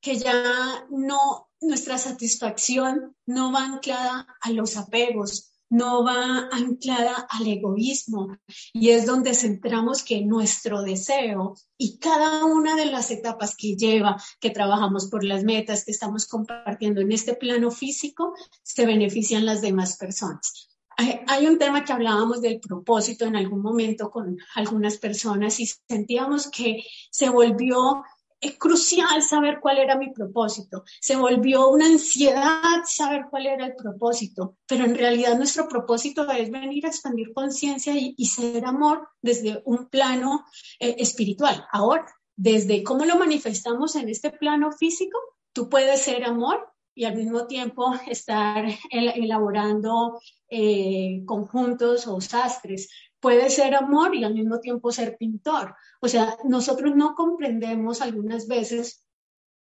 que 0.00 0.16
ya 0.16 0.86
no, 0.90 1.48
nuestra 1.60 1.98
satisfacción 1.98 3.16
no 3.26 3.52
va 3.52 3.64
anclada 3.64 4.26
a 4.40 4.50
los 4.50 4.76
apegos, 4.76 5.52
no 5.68 6.04
va 6.04 6.48
anclada 6.52 7.26
al 7.28 7.46
egoísmo 7.46 8.38
y 8.72 8.90
es 8.90 9.06
donde 9.06 9.34
centramos 9.34 10.04
que 10.04 10.24
nuestro 10.24 10.82
deseo 10.82 11.56
y 11.76 11.98
cada 11.98 12.44
una 12.44 12.76
de 12.76 12.86
las 12.86 13.10
etapas 13.10 13.56
que 13.56 13.74
lleva, 13.74 14.22
que 14.40 14.50
trabajamos 14.50 15.08
por 15.08 15.24
las 15.24 15.42
metas 15.42 15.84
que 15.84 15.90
estamos 15.90 16.26
compartiendo 16.26 17.00
en 17.00 17.12
este 17.12 17.34
plano 17.34 17.70
físico, 17.70 18.34
se 18.62 18.86
benefician 18.86 19.44
las 19.44 19.60
demás 19.60 19.96
personas. 19.96 20.75
Hay, 20.98 21.46
un 21.46 21.58
tema 21.58 21.84
que 21.84 21.92
hablábamos 21.92 22.40
del 22.40 22.58
propósito 22.58 23.26
en 23.26 23.36
algún 23.36 23.60
momento 23.60 24.10
con 24.10 24.38
algunas 24.54 24.96
personas 24.96 25.60
y 25.60 25.66
sentíamos 25.66 26.50
que 26.50 26.84
se 27.10 27.28
volvió 27.28 28.02
eh, 28.40 28.56
crucial 28.56 29.22
saber 29.22 29.58
cuál 29.60 29.76
era 29.76 29.98
mi 29.98 30.10
propósito. 30.10 30.84
Se 31.00 31.16
volvió 31.16 31.68
una 31.68 31.84
ansiedad 31.84 32.82
saber 32.86 33.26
cuál 33.30 33.46
era 33.46 33.66
el 33.66 33.74
propósito, 33.76 34.56
pero 34.66 34.86
en 34.86 34.94
realidad 34.94 35.36
nuestro 35.36 35.68
propósito 35.68 36.30
es 36.30 36.50
venir 36.50 36.86
a 36.86 36.88
expandir 36.88 37.34
conciencia 37.34 37.92
y, 37.94 38.14
ser 38.24 38.64
amor 38.64 39.08
desde 39.20 39.60
un 39.66 39.88
plano 39.88 40.46
eh, 40.80 40.96
espiritual. 40.98 41.66
Ahora, 41.72 42.06
desde 42.36 42.82
cómo 42.82 43.04
lo 43.04 43.16
manifestamos 43.16 43.96
en 43.96 44.08
este 44.08 44.30
plano 44.30 44.72
físico, 44.72 45.18
tú 45.52 45.68
puedes 45.68 46.00
ser 46.00 46.24
amor 46.24 46.66
y 46.96 47.04
al 47.04 47.14
mismo 47.14 47.46
tiempo 47.46 47.94
estar 48.08 48.64
elaborando 48.90 50.18
eh, 50.48 51.22
conjuntos 51.26 52.06
o 52.06 52.20
sastres. 52.22 52.88
Puede 53.20 53.50
ser 53.50 53.74
amor 53.74 54.16
y 54.16 54.24
al 54.24 54.34
mismo 54.34 54.60
tiempo 54.60 54.90
ser 54.90 55.16
pintor. 55.18 55.76
O 56.00 56.08
sea, 56.08 56.38
nosotros 56.44 56.96
no 56.96 57.14
comprendemos 57.14 58.00
algunas 58.00 58.48
veces 58.48 59.06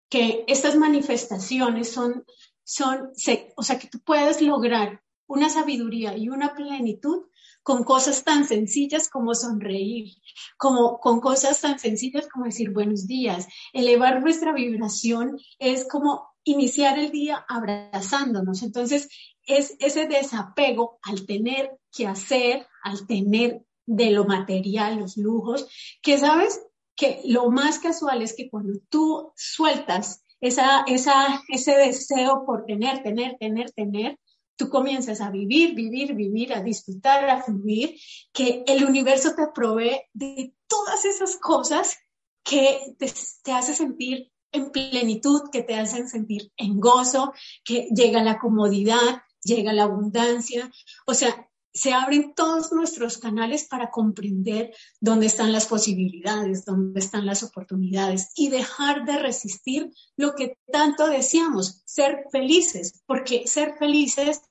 que 0.10 0.46
estas 0.48 0.76
manifestaciones 0.76 1.92
son, 1.92 2.24
son, 2.64 3.12
o 3.58 3.64
sea, 3.64 3.80
que 3.80 3.88
tú 3.88 4.00
puedes 4.06 4.40
lograr 4.42 5.02
una 5.26 5.50
sabiduría 5.50 6.16
y 6.16 6.30
una 6.30 6.54
plenitud 6.54 7.24
con 7.64 7.84
cosas 7.84 8.24
tan 8.24 8.46
sencillas 8.46 9.10
como 9.10 9.34
sonreír, 9.34 10.14
como 10.58 11.00
con 11.00 11.20
cosas 11.20 11.62
tan 11.62 11.80
sencillas 11.80 12.28
como 12.28 12.46
decir 12.46 12.70
buenos 12.72 13.08
días. 13.08 13.48
Elevar 13.72 14.22
nuestra 14.22 14.54
vibración 14.54 15.40
es 15.58 15.88
como 15.88 16.33
iniciar 16.44 17.00
el 17.00 17.12
día 17.12 17.46
abrazándonos. 17.48 18.64
Entonces, 18.64 19.10
es 19.46 19.76
ese 19.80 20.08
desapego 20.08 21.00
al 21.04 21.26
tener 21.26 21.78
que 21.92 22.08
hacer, 22.08 22.68
al 22.84 23.06
tener 23.08 23.66
de 23.86 24.12
lo 24.12 24.26
material, 24.26 25.00
los 25.00 25.18
lujos, 25.18 25.68
que 26.02 26.18
sabes 26.18 26.62
que 26.96 27.22
lo 27.26 27.50
más 27.50 27.80
casual 27.80 28.22
es 28.22 28.34
que 28.34 28.50
cuando 28.50 28.80
tú 28.90 29.32
sueltas 29.36 30.24
esa, 30.40 30.84
esa, 30.88 31.42
ese 31.48 31.76
deseo 31.76 32.46
por 32.46 32.66
tener, 32.66 33.02
tener, 33.02 33.38
tener, 33.40 33.72
tener, 33.72 34.20
tú 34.56 34.70
comienzas 34.70 35.22
a 35.22 35.32
vivir, 35.32 35.74
vivir, 35.74 36.14
vivir, 36.14 36.54
a 36.54 36.62
disfrutar, 36.62 37.30
a 37.30 37.42
fluir, 37.42 37.98
que 38.32 38.64
el 38.68 38.86
universo 38.86 39.34
te 39.36 39.48
provee 39.54 40.02
de 40.14 40.54
todas 40.68 41.06
esas 41.06 41.38
cosas 41.38 41.98
que 42.44 42.96
te, 43.00 43.12
te 43.42 43.52
hace 43.54 43.74
sentir 43.74 44.33
en 44.54 44.72
plenitud, 44.72 45.50
que 45.52 45.64
te 45.64 45.76
hacen 45.76 46.08
sentir 46.08 46.52
en 46.58 46.80
gozo, 46.80 47.34
que 47.66 47.90
llega 47.94 48.24
la 48.24 48.40
comodidad, 48.40 49.24
llega 49.44 49.74
la 49.74 49.84
abundancia. 49.84 50.72
O 51.06 51.14
sea, 51.14 51.50
se 51.74 51.92
abren 51.92 52.34
todos 52.36 52.72
nuestros 52.72 53.18
canales 53.18 53.66
para 53.68 53.90
comprender 53.90 54.74
dónde 55.02 55.26
están 55.26 55.52
las 55.52 55.66
posibilidades, 55.66 56.66
dónde 56.66 57.00
están 57.00 57.26
las 57.26 57.42
oportunidades 57.42 58.30
y 58.36 58.50
dejar 58.50 59.06
de 59.06 59.18
resistir 59.18 59.92
lo 60.16 60.36
que 60.36 60.58
tanto 60.72 61.08
deseamos, 61.08 61.82
ser 61.86 62.26
felices, 62.32 63.02
porque 63.08 63.48
ser 63.48 63.74
felices 63.80 64.42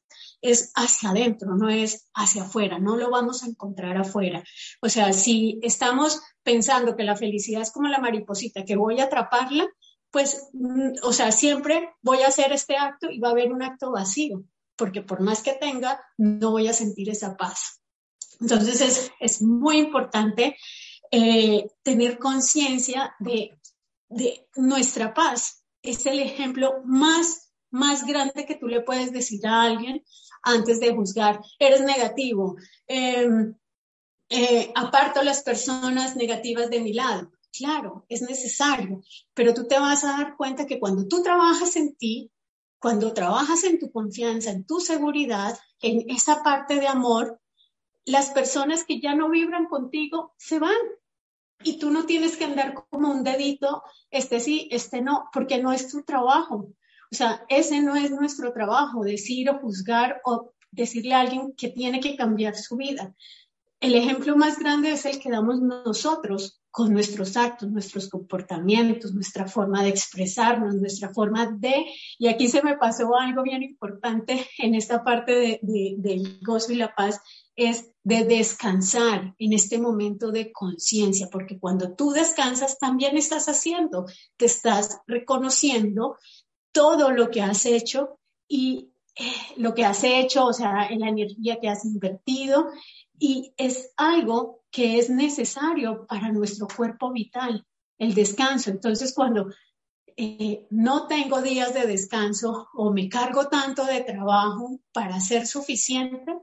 es 0.41 0.73
hacia 0.75 1.11
adentro, 1.11 1.55
no 1.55 1.69
es 1.69 2.09
hacia 2.13 2.43
afuera, 2.43 2.81
no 2.81 2.97
lo 2.97 3.11
vamos 3.11 3.45
a 3.45 3.47
encontrar 3.47 3.97
afuera. 3.97 4.43
O 4.81 4.89
sea, 4.89 5.13
si 5.13 5.61
estamos 5.63 6.21
pensando 6.43 6.97
que 6.97 7.05
la 7.05 7.15
felicidad 7.15 7.63
es 7.63 7.71
como 7.71 7.87
la 7.87 8.01
mariposita, 8.01 8.65
que 8.65 8.75
voy 8.75 8.99
a 8.99 9.05
atraparla, 9.05 9.69
pues, 10.13 10.51
mm, 10.53 10.93
o 11.03 11.13
sea, 11.13 11.33
siempre 11.33 11.95
voy 12.03 12.23
a 12.23 12.29
hacer 12.29 12.53
este 12.53 12.77
acto 12.77 13.11
y 13.11 13.19
va 13.19 13.29
a 13.29 13.33
haber 13.33 13.51
un 13.51 13.63
acto 13.63 13.91
vacío, 13.91 14.45
porque 14.77 15.03
por 15.03 15.21
más 15.21 15.43
que 15.43 15.55
tenga, 15.55 16.01
no 16.19 16.53
voy 16.53 16.69
a 16.69 16.75
sentir 16.75 17.09
esa 17.09 17.37
paz. 17.37 17.81
Entonces, 18.39 19.11
es, 19.19 19.43
muy 19.43 19.79
importante 19.79 20.57
eh, 21.11 21.67
tener 21.83 22.19
conciencia 22.19 23.15
de, 23.19 23.59
nuestra 24.57 25.15
paz. 25.15 25.65
Es 25.81 26.05
el 26.05 26.21
ejemplo 26.21 26.83
más, 26.85 27.51
más 27.71 28.05
grande 28.05 28.45
que 28.45 28.57
tú 28.57 28.69
le 28.69 28.83
puedes 28.83 29.11
decir 29.11 29.47
a 29.47 29.63
alguien 29.63 30.05
antes 30.43 30.81
de 30.81 30.95
juzgar. 30.95 31.41
Eres 31.59 31.81
negativo. 31.81 32.57
Em, 32.87 33.55
eh, 34.29 34.71
aparto 34.75 35.23
las 35.23 35.43
personas 35.43 36.15
negativas 36.17 36.69
de 36.69 36.81
mi 36.81 36.93
lado. 36.93 37.33
Claro, 37.57 38.07
es 38.09 38.23
necesario, 38.23 39.03
pero 39.35 39.53
tú 39.53 39.67
te 39.67 39.79
vas 39.79 40.05
a 40.05 40.13
dar 40.13 40.37
cuenta 40.37 40.67
que 40.67 40.81
cuando 40.81 41.07
tú 41.07 41.23
trabajas 41.23 41.77
en 41.77 41.95
ti, 41.97 42.31
cuando 42.79 43.13
trabajas 43.13 43.63
en 43.65 43.79
tu 43.79 43.93
confianza, 43.93 44.51
en 44.51 44.65
tu 44.65 44.81
seguridad, 44.81 45.59
en 45.81 46.09
esa 46.09 46.43
parte 46.43 46.77
de 46.77 46.89
amor, 46.89 47.41
las 48.05 48.31
personas 48.31 48.85
que 48.85 49.01
ya 49.01 49.15
no 49.15 49.29
vibran 49.29 49.67
contigo 49.67 50.35
se 50.39 50.59
van. 50.59 50.83
Y 51.63 51.79
tú 51.79 51.91
no 51.91 52.07
tienes 52.07 52.37
que 52.37 52.45
andar 52.45 52.75
como 52.91 53.13
un 53.13 53.23
dedito, 53.23 53.85
este 54.11 54.41
sí, 54.41 54.69
este 54.73 55.01
no, 55.01 55.29
porque 55.33 55.63
no 55.63 55.73
es 55.73 55.89
tu 55.89 56.03
trabajo. 56.03 56.75
O 57.13 57.15
sea, 57.15 57.45
ese 57.49 57.81
no 57.83 57.95
es 57.95 58.11
nuestro 58.11 58.53
trabajo, 58.53 59.05
decir 59.05 59.49
o 59.51 59.61
juzgar 59.61 60.21
o 60.25 60.55
decirle 60.71 61.15
a 61.15 61.21
alguien 61.21 61.53
que 61.53 61.69
tiene 61.69 62.01
que 62.01 62.17
cambiar 62.17 62.57
su 62.57 62.77
vida. 62.77 63.15
El 63.83 63.97
ejemplo 63.97 64.37
más 64.37 64.61
grande 64.61 64.93
es 64.93 65.05
el 65.07 65.19
que 65.19 65.29
damos 65.29 65.61
nosotros 65.61 66.63
con 66.71 66.93
nuestros 66.93 67.37
actos, 67.37 67.69
nuestros 67.69 68.09
comportamientos, 68.09 69.13
nuestra 69.13 69.49
forma 69.49 69.83
de 69.83 69.89
expresarnos, 69.89 70.77
nuestra 70.77 71.13
forma 71.13 71.51
de... 71.51 71.87
Y 72.17 72.29
aquí 72.29 72.47
se 72.47 72.63
me 72.63 72.79
pasó 72.79 73.17
algo 73.17 73.43
bien 73.43 73.65
importante 73.65 74.47
en 74.59 74.77
esta 74.77 75.03
parte 75.03 75.33
de, 75.61 75.97
del 75.99 76.39
gozo 76.43 76.73
y 76.73 76.77
la 76.77 76.95
paz, 76.95 77.21
es 77.57 77.91
de 78.05 78.25
descansar 78.25 79.35
en 79.37 79.53
este 79.53 79.81
momento 79.81 80.31
de 80.31 80.53
conciencia, 80.53 81.27
porque 81.29 81.59
cuando 81.59 81.97
tú 81.97 82.13
descansas 82.13 82.79
también 82.79 83.17
estás 83.17 83.49
haciendo, 83.49 84.07
te 84.37 84.47
estás 84.47 85.01
reconociendo 85.09 86.19
todo 86.71 87.11
lo 87.11 87.33
que 87.33 87.43
has 87.43 87.67
hecho 87.67 88.21
y 88.47 88.93
eh, 89.17 89.25
lo 89.57 89.75
que 89.75 89.85
has 89.85 90.05
hecho, 90.05 90.47
o 90.47 90.53
sea, 90.53 90.87
en 90.89 91.01
la 91.01 91.09
energía 91.09 91.59
que 91.61 91.69
has 91.69 91.85
invertido 91.85 92.69
y 93.23 93.55
es 93.57 93.93
algo 93.97 94.65
que 94.69 94.99
es 94.99 95.09
necesario 95.09 96.09
para 96.09 96.33
nuestro 96.33 96.67
cuerpo 96.67 97.13
vital, 97.13 97.65
el 97.97 98.15
descanso. 98.15 98.71
Entonces, 98.71 99.15
cuando 99.15 99.49
eh, 100.17 100.67
no 100.71 101.07
tengo 101.07 101.41
días 101.41 101.73
de 101.73 101.87
descanso 101.87 102.69
o 102.75 102.93
me 102.93 103.09
cargo 103.09 103.47
tanto 103.47 103.85
de 103.85 104.01
trabajo 104.01 104.81
para 104.93 105.21
ser 105.21 105.47
suficiente, 105.47 106.37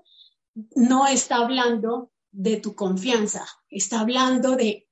no 0.74 1.06
está 1.06 1.40
hablando 1.40 2.14
de 2.32 2.62
tu 2.62 2.76
confianza, 2.76 3.46
está 3.68 4.00
hablando 4.00 4.56
de, 4.56 4.88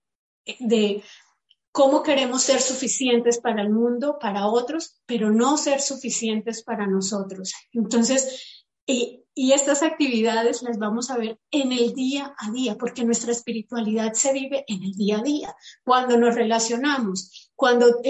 de 0.60 1.02
cómo 1.72 2.04
queremos 2.04 2.42
ser 2.42 2.60
suficientes 2.60 3.40
para 3.40 3.62
el 3.62 3.70
mundo, 3.70 4.18
para 4.20 4.48
otros, 4.48 5.00
pero 5.06 5.32
no 5.32 5.56
ser 5.56 5.80
suficientes 5.80 6.64
para 6.64 6.86
nosotros. 6.86 7.54
Entonces, 7.72 8.66
y, 9.38 9.52
estas 9.54 9.84
actividades 9.84 10.64
las 10.64 10.78
vamos 10.78 11.10
a 11.10 11.18
ver 11.18 11.40
en 11.52 11.72
el 11.72 11.94
día 11.94 12.34
a 12.38 12.52
día, 12.52 12.76
porque 12.78 13.06
nuestra 13.06 13.32
espiritualidad 13.32 14.14
se 14.14 14.34
vive 14.34 14.66
en 14.68 14.84
el 14.84 14.94
día 14.94 15.20
a 15.20 15.24
día. 15.24 15.56
Cuando 15.84 16.18
nos 16.18 16.36
relacionamos, 16.36 17.52
cuando 17.56 18.02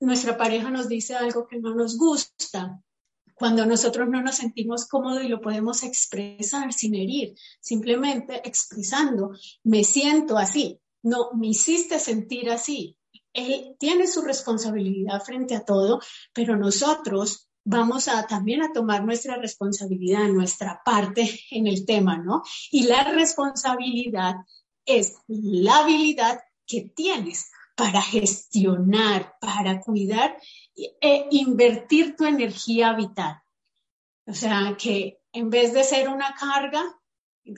nuestra 0.00 0.36
pareja 0.36 0.70
nos 0.70 0.88
dice 0.88 1.14
algo 1.14 1.46
que 1.46 1.58
no 1.58 1.74
nos 1.74 1.96
gusta, 1.98 2.80
cuando 3.34 3.64
nosotros 3.66 4.08
no 4.08 4.22
nos 4.22 4.36
sentimos 4.36 4.86
cómodos 4.86 5.24
y 5.24 5.28
lo 5.28 5.40
podemos 5.40 5.82
expresar 5.82 6.72
sin 6.72 6.94
herir, 6.94 7.34
simplemente 7.60 8.46
expresando, 8.46 9.32
me 9.64 9.82
siento 9.82 10.36
así, 10.36 10.78
no, 11.02 11.30
me 11.34 11.48
hiciste 11.48 11.98
sentir 11.98 12.50
así. 12.50 12.96
Él 13.32 13.76
tiene 13.78 14.06
su 14.06 14.22
responsabilidad 14.22 15.22
frente 15.22 15.54
a 15.54 15.64
todo, 15.64 16.00
pero 16.34 16.56
nosotros 16.56 17.49
vamos 17.64 18.08
a 18.08 18.26
también 18.26 18.62
a 18.62 18.72
tomar 18.72 19.04
nuestra 19.04 19.36
responsabilidad, 19.36 20.28
nuestra 20.28 20.82
parte 20.84 21.28
en 21.50 21.66
el 21.66 21.84
tema, 21.84 22.16
¿no? 22.18 22.42
Y 22.70 22.84
la 22.84 23.04
responsabilidad 23.04 24.36
es 24.84 25.18
la 25.28 25.78
habilidad 25.78 26.40
que 26.66 26.82
tienes 26.82 27.50
para 27.74 28.02
gestionar, 28.02 29.36
para 29.40 29.80
cuidar 29.80 30.36
e 30.74 31.26
invertir 31.30 32.16
tu 32.16 32.24
energía 32.24 32.92
vital. 32.92 33.40
O 34.26 34.34
sea, 34.34 34.76
que 34.78 35.18
en 35.32 35.50
vez 35.50 35.72
de 35.72 35.84
ser 35.84 36.08
una 36.08 36.34
carga, 36.34 36.82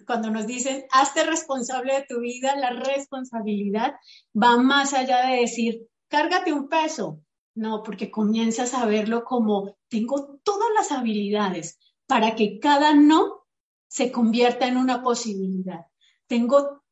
cuando 0.06 0.30
nos 0.30 0.46
dicen, 0.46 0.84
hazte 0.90 1.24
responsable 1.24 1.94
de 1.94 2.06
tu 2.08 2.20
vida, 2.20 2.56
la 2.56 2.70
responsabilidad 2.70 3.94
va 4.40 4.56
más 4.56 4.94
allá 4.94 5.26
de 5.26 5.40
decir, 5.40 5.88
cárgate 6.08 6.52
un 6.52 6.68
peso, 6.68 7.20
no, 7.54 7.82
porque 7.82 8.10
comienzas 8.10 8.74
a 8.74 8.86
verlo 8.86 9.24
como 9.24 9.76
tengo 9.92 10.40
todas 10.42 10.70
las 10.74 10.90
habilidades 10.90 11.78
para 12.06 12.34
que 12.34 12.58
cada 12.58 12.94
no 12.94 13.46
se 13.88 14.10
convierta 14.10 14.66
en 14.66 14.78
una 14.78 15.02
posibilidad. 15.02 15.84
Tengo, 16.26 16.82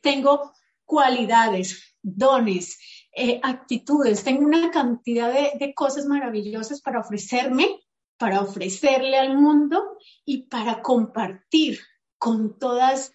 tengo 0.00 0.54
cualidades, 0.86 1.94
dones, 2.00 2.78
eh, 3.12 3.38
actitudes, 3.42 4.24
tengo 4.24 4.46
una 4.46 4.70
cantidad 4.70 5.30
de, 5.30 5.58
de 5.58 5.74
cosas 5.74 6.06
maravillosas 6.06 6.80
para 6.80 7.00
ofrecerme, 7.00 7.80
para 8.16 8.40
ofrecerle 8.40 9.18
al 9.18 9.36
mundo 9.36 9.98
y 10.24 10.44
para 10.44 10.80
compartir 10.80 11.78
con 12.16 12.58
todas 12.58 13.12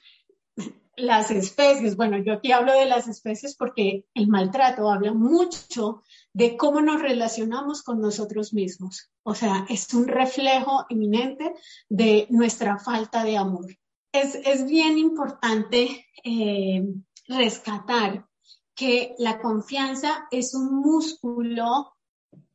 las 0.95 1.31
especies. 1.31 1.95
Bueno, 1.95 2.17
yo 2.17 2.33
aquí 2.33 2.51
hablo 2.51 2.73
de 2.73 2.85
las 2.85 3.07
especies 3.07 3.55
porque 3.55 4.05
el 4.13 4.27
maltrato 4.27 4.89
habla 4.89 5.13
mucho 5.13 6.03
de 6.33 6.57
cómo 6.57 6.81
nos 6.81 7.01
relacionamos 7.01 7.83
con 7.83 7.99
nosotros 7.99 8.53
mismos. 8.53 9.11
O 9.23 9.35
sea, 9.35 9.65
es 9.69 9.93
un 9.93 10.07
reflejo 10.07 10.85
eminente 10.89 11.53
de 11.89 12.27
nuestra 12.29 12.77
falta 12.77 13.23
de 13.23 13.37
amor. 13.37 13.77
Es, 14.11 14.67
bien 14.67 14.99
importante 14.99 16.05
eh, 16.23 16.83
rescatar 17.27 18.27
que 18.75 19.15
la 19.17 19.39
confianza 19.39 20.27
es 20.29 20.53
un 20.53 20.81
músculo, 20.81 21.95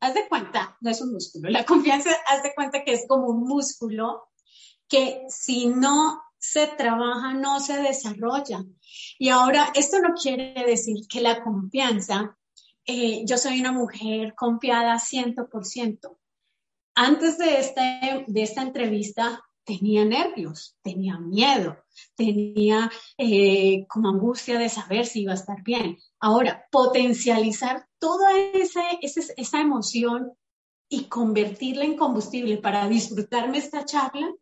haz 0.01 0.15
de 0.15 0.29
cuenta, 0.29 0.77
no 0.81 0.91
es 0.91 1.01
un 1.01 1.13
músculo, 1.13 1.49
la 1.49 1.65
confianza, 1.65 2.11
haz 2.29 2.43
de 2.45 2.55
cuenta 2.55 2.85
que 2.85 2.93
es 2.93 3.07
como 3.09 3.27
un 3.27 3.45
músculo 3.45 4.29
que 4.89 5.25
si 5.29 5.67
no 5.67 6.23
se 6.39 6.67
trabaja, 6.69 7.35
no 7.35 7.61
se 7.61 7.77
desarrolla. 7.83 8.65
Y 9.19 9.29
ahora, 9.29 9.73
esto 9.75 9.99
no 10.01 10.15
quiere 10.15 10.55
decir 10.67 11.07
que 11.09 11.21
la 11.21 11.43
confianza 11.43 12.39
eh, 12.91 13.23
yo 13.27 13.37
soy 13.37 13.61
una 13.61 13.71
mujer 13.71 14.35
confiada 14.35 14.99
100%. 14.99 16.17
Antes 16.95 17.37
de 17.37 17.61
esta, 17.61 18.01
de 18.27 18.43
esta 18.43 18.63
entrevista 18.63 19.45
tenía 19.63 20.07
nervios, 20.07 20.75
tenía 20.83 21.19
miedo, 21.19 21.77
tenía 22.17 22.91
eh, 23.19 23.85
como 23.89 24.09
angustia 24.09 24.59
de 24.59 24.71
saber 24.71 25.05
si 25.05 25.21
iba 25.21 25.33
a 25.33 25.35
estar 25.35 25.63
bien. 25.63 25.99
Ahora, 26.19 26.67
potencializar 26.71 27.87
toda 27.99 28.39
esa, 28.55 28.81
esa, 29.03 29.21
esa 29.37 29.61
emoción 29.61 30.33
y 30.89 31.05
convertirla 31.05 31.85
en 31.85 31.97
combustible 31.99 32.57
para 32.57 32.89
disfrutarme 32.89 33.59
esta 33.59 33.85
charla, 33.85 34.33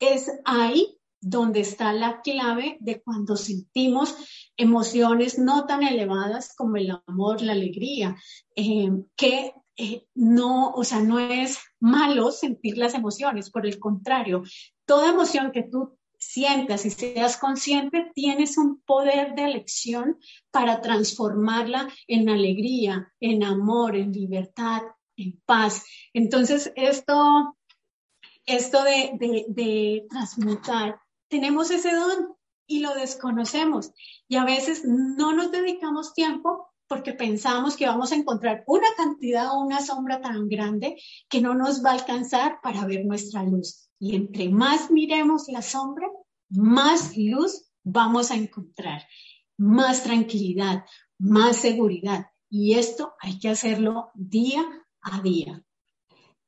es 0.00 0.32
ahí 0.44 0.98
donde 1.24 1.60
está 1.60 1.92
la 1.92 2.20
clave 2.20 2.76
de 2.80 3.02
cuando 3.02 3.36
sentimos 3.36 4.14
emociones 4.56 5.38
no 5.38 5.64
tan 5.64 5.82
elevadas 5.82 6.54
como 6.54 6.76
el 6.76 6.90
amor, 7.06 7.40
la 7.40 7.52
alegría, 7.52 8.16
eh, 8.54 8.90
que 9.16 9.54
eh, 9.76 10.06
no, 10.14 10.70
o 10.70 10.84
sea, 10.84 11.00
no 11.00 11.18
es 11.18 11.58
malo 11.80 12.30
sentir 12.30 12.76
las 12.76 12.94
emociones, 12.94 13.50
por 13.50 13.66
el 13.66 13.78
contrario, 13.78 14.42
toda 14.84 15.10
emoción 15.10 15.50
que 15.50 15.62
tú 15.62 15.98
sientas 16.18 16.84
y 16.84 16.90
seas 16.90 17.38
consciente, 17.38 18.10
tienes 18.14 18.58
un 18.58 18.80
poder 18.82 19.34
de 19.34 19.44
elección 19.44 20.18
para 20.50 20.80
transformarla 20.80 21.88
en 22.06 22.28
alegría, 22.28 23.12
en 23.18 23.44
amor, 23.44 23.96
en 23.96 24.12
libertad, 24.12 24.82
en 25.16 25.40
paz. 25.44 25.84
Entonces, 26.12 26.72
esto, 26.76 27.56
esto 28.46 28.82
de, 28.84 29.46
de 29.48 30.06
transmutar 30.08 30.98
tenemos 31.34 31.72
ese 31.72 31.92
don 31.92 32.36
y 32.64 32.78
lo 32.78 32.94
desconocemos. 32.94 33.90
Y 34.28 34.36
a 34.36 34.44
veces 34.44 34.84
no 34.84 35.34
nos 35.34 35.50
dedicamos 35.50 36.14
tiempo 36.14 36.68
porque 36.86 37.12
pensamos 37.12 37.76
que 37.76 37.86
vamos 37.86 38.12
a 38.12 38.14
encontrar 38.14 38.62
una 38.68 38.86
cantidad 38.96 39.50
o 39.50 39.64
una 39.64 39.80
sombra 39.80 40.20
tan 40.20 40.48
grande 40.48 40.96
que 41.28 41.40
no 41.40 41.54
nos 41.54 41.84
va 41.84 41.90
a 41.90 41.94
alcanzar 41.94 42.60
para 42.62 42.86
ver 42.86 43.04
nuestra 43.04 43.42
luz. 43.42 43.90
Y 43.98 44.14
entre 44.14 44.48
más 44.48 44.92
miremos 44.92 45.48
la 45.48 45.60
sombra, 45.60 46.06
más 46.50 47.16
luz 47.16 47.68
vamos 47.82 48.30
a 48.30 48.36
encontrar, 48.36 49.02
más 49.58 50.04
tranquilidad, 50.04 50.84
más 51.18 51.56
seguridad. 51.56 52.26
Y 52.48 52.74
esto 52.74 53.14
hay 53.18 53.40
que 53.40 53.48
hacerlo 53.48 54.12
día 54.14 54.64
a 55.00 55.20
día. 55.20 55.64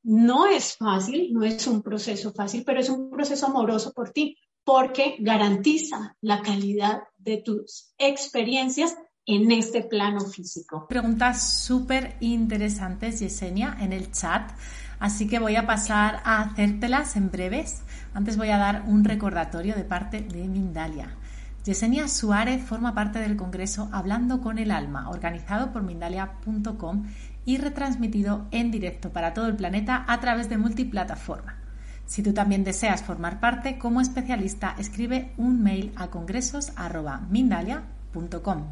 No 0.04 0.46
es 0.46 0.76
fácil, 0.76 1.32
no 1.32 1.42
es 1.42 1.66
un 1.66 1.82
proceso 1.82 2.32
fácil, 2.32 2.62
pero 2.64 2.78
es 2.78 2.88
un 2.88 3.10
proceso 3.10 3.46
amoroso 3.46 3.92
por 3.92 4.10
ti, 4.10 4.38
porque 4.66 5.14
garantiza 5.20 6.16
la 6.20 6.42
calidad 6.42 7.04
de 7.18 7.36
tus 7.36 7.94
experiencias 7.98 8.96
en 9.24 9.52
este 9.52 9.84
plano 9.84 10.20
físico. 10.22 10.88
Preguntas 10.88 11.48
súper 11.52 12.16
interesantes, 12.18 13.20
Yesenia, 13.20 13.76
en 13.80 13.92
el 13.92 14.10
chat, 14.10 14.50
así 14.98 15.28
que 15.28 15.38
voy 15.38 15.54
a 15.54 15.68
pasar 15.68 16.20
a 16.24 16.42
hacértelas 16.42 17.14
en 17.14 17.30
breves. 17.30 17.82
Antes 18.12 18.36
voy 18.36 18.48
a 18.48 18.58
dar 18.58 18.82
un 18.88 19.04
recordatorio 19.04 19.76
de 19.76 19.84
parte 19.84 20.20
de 20.20 20.48
Mindalia. 20.48 21.16
Yesenia 21.64 22.08
Suárez 22.08 22.60
forma 22.64 22.92
parte 22.92 23.20
del 23.20 23.36
Congreso 23.36 23.88
Hablando 23.92 24.40
con 24.40 24.58
el 24.58 24.72
Alma, 24.72 25.10
organizado 25.10 25.72
por 25.72 25.84
Mindalia.com 25.84 27.06
y 27.44 27.58
retransmitido 27.58 28.48
en 28.50 28.72
directo 28.72 29.12
para 29.12 29.32
todo 29.32 29.46
el 29.46 29.54
planeta 29.54 30.04
a 30.08 30.18
través 30.18 30.48
de 30.48 30.58
multiplataforma. 30.58 31.65
Si 32.06 32.22
tú 32.22 32.32
también 32.32 32.64
deseas 32.64 33.02
formar 33.02 33.40
parte 33.40 33.76
como 33.78 34.00
especialista, 34.00 34.74
escribe 34.78 35.32
un 35.36 35.62
mail 35.62 35.92
a 35.96 36.08
congresos.mindalia.com. 36.08 38.64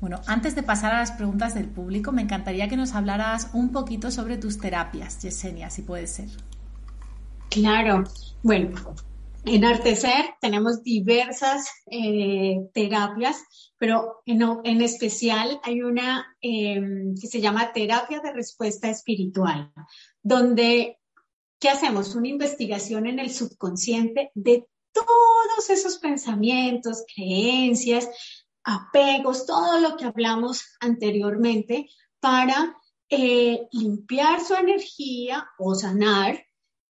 Bueno, 0.00 0.20
antes 0.26 0.54
de 0.54 0.62
pasar 0.62 0.94
a 0.94 0.98
las 0.98 1.12
preguntas 1.12 1.54
del 1.54 1.66
público, 1.66 2.12
me 2.12 2.22
encantaría 2.22 2.68
que 2.68 2.76
nos 2.76 2.94
hablaras 2.94 3.50
un 3.52 3.72
poquito 3.72 4.10
sobre 4.10 4.36
tus 4.36 4.58
terapias, 4.58 5.22
Yesenia, 5.22 5.70
si 5.70 5.82
puede 5.82 6.06
ser. 6.06 6.28
Claro, 7.50 8.04
bueno, 8.42 8.94
en 9.44 9.64
Artecer 9.64 10.34
tenemos 10.40 10.82
diversas 10.82 11.68
eh, 11.90 12.68
terapias, 12.74 13.42
pero 13.78 14.22
en, 14.26 14.82
especial 14.82 15.60
hay 15.62 15.82
una 15.82 16.26
em, 16.40 17.14
que 17.14 17.26
se 17.26 17.40
llama 17.40 17.72
terapia 17.72 18.20
de 18.20 18.32
respuesta 18.32 18.90
espiritual, 18.90 19.72
donde, 20.22 20.97
¿qué 21.58 21.68
hacemos? 21.68 22.14
Una 22.14 22.28
investigación 22.28 23.06
en 23.06 23.18
el 23.18 23.30
subconsciente 23.30 24.30
de 24.34 24.66
todos 24.92 25.70
esos 25.70 25.98
pensamientos, 25.98 27.04
creencias, 27.14 28.08
apegos, 28.64 29.46
todo 29.46 29.80
lo 29.80 29.96
que 29.96 30.04
hablamos 30.04 30.64
anteriormente 30.80 31.88
para 32.20 32.76
eh, 33.08 33.66
limpiar 33.72 34.44
su 34.44 34.54
energía 34.54 35.48
o 35.58 35.74
sanar 35.74 36.44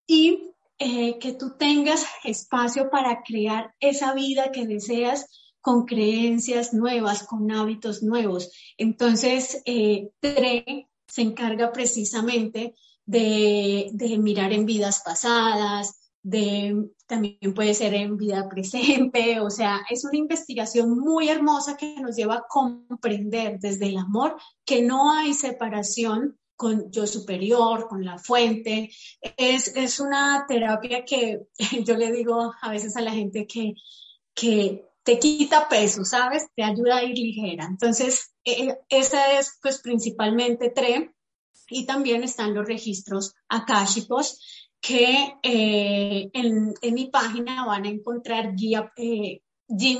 y 0.08 0.52
eh, 0.80 1.20
que 1.20 1.34
tú 1.34 1.58
tengas 1.58 2.06
espacio 2.24 2.90
para 2.90 3.24
crear 3.24 3.74
esa 3.80 4.14
vida 4.14 4.52
que 4.52 4.66
deseas 4.66 5.28
con 5.60 5.86
creencias 5.86 6.74
nuevas, 6.74 7.24
con 7.24 7.52
hábitos 7.52 8.02
nuevos. 8.02 8.52
Entonces, 8.78 9.62
eh, 9.66 10.12
TRE 10.20 10.88
se 11.08 11.22
encarga 11.22 11.72
precisamente 11.72 12.76
de, 13.08 14.18
mirar 14.20 14.54
en 14.54 14.66
vidas 14.66 15.02
pasadas, 15.04 15.98
de 16.22 16.90
también 17.08 17.54
puede 17.56 17.74
ser 17.74 17.94
en 17.94 18.18
vida 18.18 18.48
presente, 18.50 19.40
o 19.42 19.50
sea, 19.50 19.82
es 19.90 20.04
una 20.04 20.18
investigación 20.18 21.00
muy 21.00 21.30
hermosa 21.30 21.78
que 21.78 21.96
nos 22.02 22.16
lleva 22.16 22.36
a 22.36 22.46
comprender 22.48 23.60
desde 23.60 23.88
el 23.88 23.98
amor 23.98 24.36
que 24.66 24.82
no 24.82 25.12
hay 25.12 25.34
separación 25.34 26.38
con 26.56 26.92
yo 26.92 27.06
superior, 27.06 27.88
con 27.88 28.04
la 28.04 28.18
fuente. 28.18 28.90
Es, 29.38 29.68
es 29.76 30.00
una 30.00 30.46
terapia 30.48 31.06
que 31.06 31.44
yo 31.86 31.96
le 31.96 32.12
digo 32.12 32.52
a 32.62 32.72
veces 32.72 32.98
a 32.98 33.02
la 33.02 33.12
gente 33.12 33.46
que, 33.46 33.76
que 34.34 34.84
te 35.04 35.20
quita 35.20 35.70
peso, 35.70 36.04
¿sabes? 36.04 36.48
Te 36.56 36.64
ayuda 36.64 36.98
a 36.98 37.04
ir 37.04 37.18
ligera. 37.18 37.66
Entonces, 37.66 38.34
e, 38.44 38.76
esa 38.90 39.40
es 39.40 39.58
pues 39.62 39.80
principalmente 39.82 40.72
TRE 40.72 41.14
y 41.70 41.86
también 41.86 42.24
están 42.24 42.54
los 42.54 42.66
registros 42.66 43.34
akáshicos 43.48 44.40
que 44.80 45.36
eh, 45.44 46.30
en, 46.34 46.76
mi 46.94 47.06
página 47.08 47.66
van 47.66 47.86
a 47.86 47.90
encontrar 47.90 48.56
guía 48.56 48.92
eh, 48.96 49.42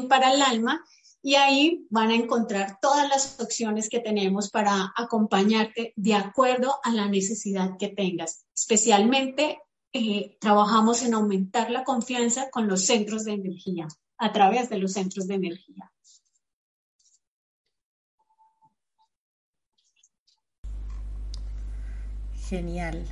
para 0.08 0.34
el 0.34 0.42
alma 0.42 0.84
y 1.22 1.36
ahí 1.36 1.86
van 1.90 2.12
a 2.12 2.16
encontrar 2.16 2.78
todas 2.82 3.10
las 3.10 3.40
opciones 3.42 3.90
que 3.90 4.00
tenemos 4.00 4.50
para 4.50 4.94
acompañarte 4.96 5.94
de 5.96 6.14
acuerdo 6.14 6.76
a 6.84 6.92
la 6.92 7.08
necesidad 7.08 7.72
que 7.78 7.90
tengas. 7.90 8.46
Especialmente 8.56 9.60
eh, 9.92 10.38
trabajamos 10.40 11.04
en 11.04 11.16
aumentar 11.16 11.72
la 11.72 11.84
confianza 11.84 12.50
con 12.50 12.68
los 12.68 12.86
centros 12.86 13.24
de 13.26 13.34
energía, 13.34 13.88
a 14.18 14.32
través 14.32 14.70
de 14.70 14.78
los 14.78 14.94
centros 14.94 15.28
de 15.28 15.36
energía. 15.36 15.92
Genial. 22.48 23.04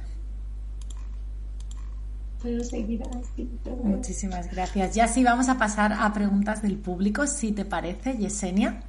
Muchísimas 3.84 4.52
gracias. 4.52 4.96
Ya 4.96 5.08
sí 5.08 5.24
vamos 5.24 5.50
a 5.50 5.58
pasar 5.58 5.94
a 5.94 6.14
preguntas 6.14 6.62
del 6.62 6.78
público, 6.78 7.28
si 7.28 7.52
te 7.52 7.66
parece, 7.66 8.18
Yesenia. 8.18 8.84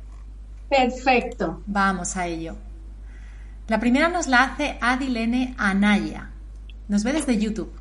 Perfecto. 0.68 1.62
Vamos 1.66 2.16
a 2.16 2.26
ello. 2.26 2.56
La 3.66 3.80
primera 3.80 4.08
nos 4.08 4.26
la 4.26 4.44
hace 4.44 4.78
Adilene 4.80 5.54
Anaya. 5.58 6.30
Nos 6.88 7.02
ve 7.02 7.12
desde 7.12 7.38
YouTube. 7.38 7.72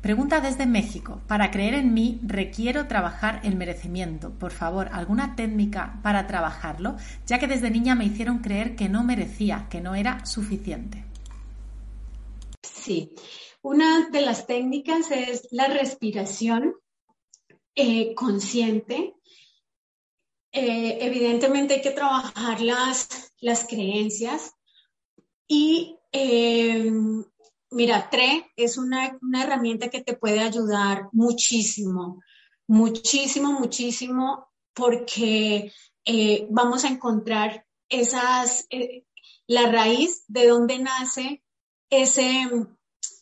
Pregunta 0.00 0.40
desde 0.40 0.66
México. 0.66 1.20
Para 1.26 1.50
creer 1.50 1.74
en 1.74 1.94
mí 1.94 2.20
requiero 2.22 2.86
trabajar 2.86 3.40
el 3.42 3.56
merecimiento. 3.56 4.30
Por 4.30 4.52
favor, 4.52 4.90
¿alguna 4.92 5.34
técnica 5.34 5.98
para 6.02 6.26
trabajarlo? 6.26 6.96
Ya 7.26 7.38
que 7.38 7.48
desde 7.48 7.70
niña 7.70 7.94
me 7.94 8.04
hicieron 8.04 8.38
creer 8.38 8.76
que 8.76 8.88
no 8.88 9.02
merecía, 9.02 9.66
que 9.70 9.80
no 9.80 9.94
era 9.94 10.24
suficiente. 10.26 11.02
Sí. 12.84 13.14
Una 13.62 14.10
de 14.10 14.20
las 14.20 14.46
técnicas 14.46 15.10
es 15.10 15.48
la 15.50 15.68
respiración 15.68 16.74
eh, 17.74 18.14
consciente. 18.14 19.14
Eh, 20.52 20.98
evidentemente 21.00 21.74
hay 21.74 21.80
que 21.80 21.92
trabajar 21.92 22.60
las, 22.60 23.32
las 23.40 23.66
creencias 23.66 24.52
y 25.48 25.96
eh, 26.12 26.92
mira, 27.70 28.10
TRE 28.10 28.52
es 28.54 28.76
una, 28.76 29.18
herramienta 29.42 29.88
que 29.88 30.02
te 30.02 30.14
puede 30.14 30.40
ayudar 30.40 31.08
muchísimo, 31.12 32.22
muchísimo, 32.66 33.52
muchísimo, 33.52 34.48
porque 34.74 35.72
vamos 36.50 36.84
a 36.84 36.88
encontrar 36.88 37.66
esas, 37.88 38.68
la 39.46 39.72
raíz 39.72 40.24
de 40.28 40.48
donde 40.48 40.78
nace 40.78 41.43
ese, 42.02 42.48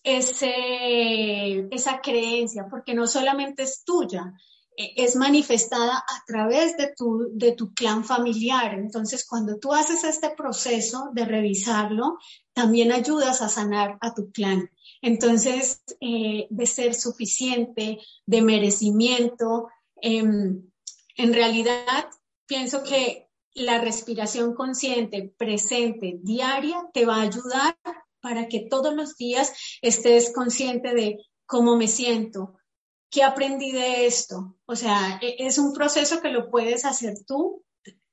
esa 0.03 2.01
creencia, 2.03 2.67
porque 2.71 2.95
no 2.95 3.07
solamente 3.07 3.63
es 3.63 3.85
tuya, 3.85 4.35
e, 4.77 4.95
es 4.97 5.17
manifestada 5.17 5.99
a 5.99 6.25
través 6.27 6.77
de 6.77 6.93
tu, 6.97 7.29
de 7.33 7.53
tu 7.53 7.73
clan 7.75 8.05
familiar. 8.05 8.75
Entonces, 8.75 9.27
cuando 9.27 9.59
tú 9.59 9.73
haces 9.73 10.05
este 10.05 10.31
proceso 10.31 11.11
de 11.13 11.25
revisarlo, 11.25 12.19
también 12.53 12.93
ayudas 12.93 13.43
a 13.43 13.49
sanar 13.49 13.99
a 14.01 14.15
tu 14.15 14.31
clan. 14.33 14.71
Entonces, 15.01 15.83
eh, 16.01 16.47
de 16.49 16.67
ser 16.67 16.95
suficiente, 16.95 17.99
de 18.27 18.43
merecimiento, 18.43 19.69
em, 20.01 20.71
en 21.17 21.33
realidad 21.35 22.09
pienso 22.47 22.83
que 22.83 23.29
la 23.55 23.79
respiración 23.79 24.55
consciente, 24.55 25.35
presente, 25.37 26.19
diaria, 26.23 26.89
te 26.95 27.05
va 27.05 27.17
a 27.17 27.23
ayudar 27.23 27.77
para 28.23 28.49
que 28.49 28.67
todos 28.71 28.95
los 28.95 29.17
días 29.17 29.53
estés 29.83 30.33
consciente 30.33 30.95
de 30.95 31.19
cómo 31.45 31.77
me 31.77 31.89
siento, 31.89 32.57
qué 33.11 33.23
aprendí 33.23 33.73
de 33.73 34.07
esto. 34.07 34.57
O 34.65 34.75
sea, 34.75 35.19
e, 35.21 35.37
es 35.39 35.59
un 35.59 35.75
proceso 35.75 36.23
que 36.23 36.31
lo 36.31 36.51
puedes 36.51 36.87
hacer 36.87 37.15
tú 37.27 37.63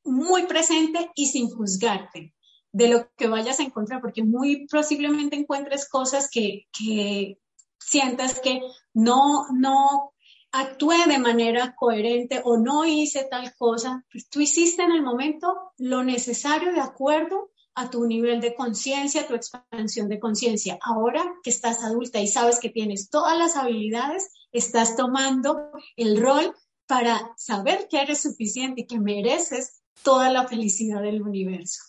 muy 0.03 0.47
presente 0.47 1.11
y 1.15 1.27
sin 1.27 1.49
juzgarte 1.49 2.33
de 2.71 2.87
lo 2.87 3.09
que 3.15 3.27
vayas 3.27 3.59
a 3.59 3.63
encontrar, 3.63 4.01
porque 4.01 4.23
muy 4.23 4.67
posiblemente 4.67 5.35
encuentres 5.35 5.87
cosas 5.87 6.29
que, 6.29 6.67
que 6.77 7.39
sientas 7.79 8.39
que 8.39 8.61
no, 8.93 9.45
no 9.53 10.13
actué 10.51 10.97
de 11.07 11.19
manera 11.19 11.75
coherente 11.75 12.41
o 12.43 12.57
no 12.57 12.85
hice 12.85 13.27
tal 13.29 13.53
cosa. 13.55 14.05
Pues 14.11 14.27
tú 14.29 14.41
hiciste 14.41 14.83
en 14.83 14.91
el 14.91 15.03
momento 15.03 15.71
lo 15.77 16.03
necesario 16.03 16.73
de 16.73 16.81
acuerdo 16.81 17.51
a 17.75 17.89
tu 17.89 18.05
nivel 18.05 18.41
de 18.41 18.55
conciencia, 18.55 19.27
tu 19.27 19.35
expansión 19.35 20.09
de 20.09 20.19
conciencia. 20.19 20.77
Ahora 20.81 21.23
que 21.43 21.49
estás 21.49 21.83
adulta 21.83 22.19
y 22.19 22.27
sabes 22.27 22.59
que 22.59 22.69
tienes 22.69 23.09
todas 23.09 23.37
las 23.37 23.55
habilidades, 23.55 24.31
estás 24.51 24.95
tomando 24.95 25.71
el 25.95 26.21
rol 26.21 26.55
para 26.87 27.33
saber 27.37 27.87
que 27.89 28.01
eres 28.01 28.21
suficiente 28.21 28.81
y 28.81 28.87
que 28.87 28.99
mereces 28.99 29.81
toda 30.03 30.31
la 30.31 30.47
felicidad 30.47 31.01
del 31.01 31.21
universo, 31.21 31.83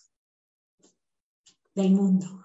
del 1.73 1.91
mundo. 1.91 2.43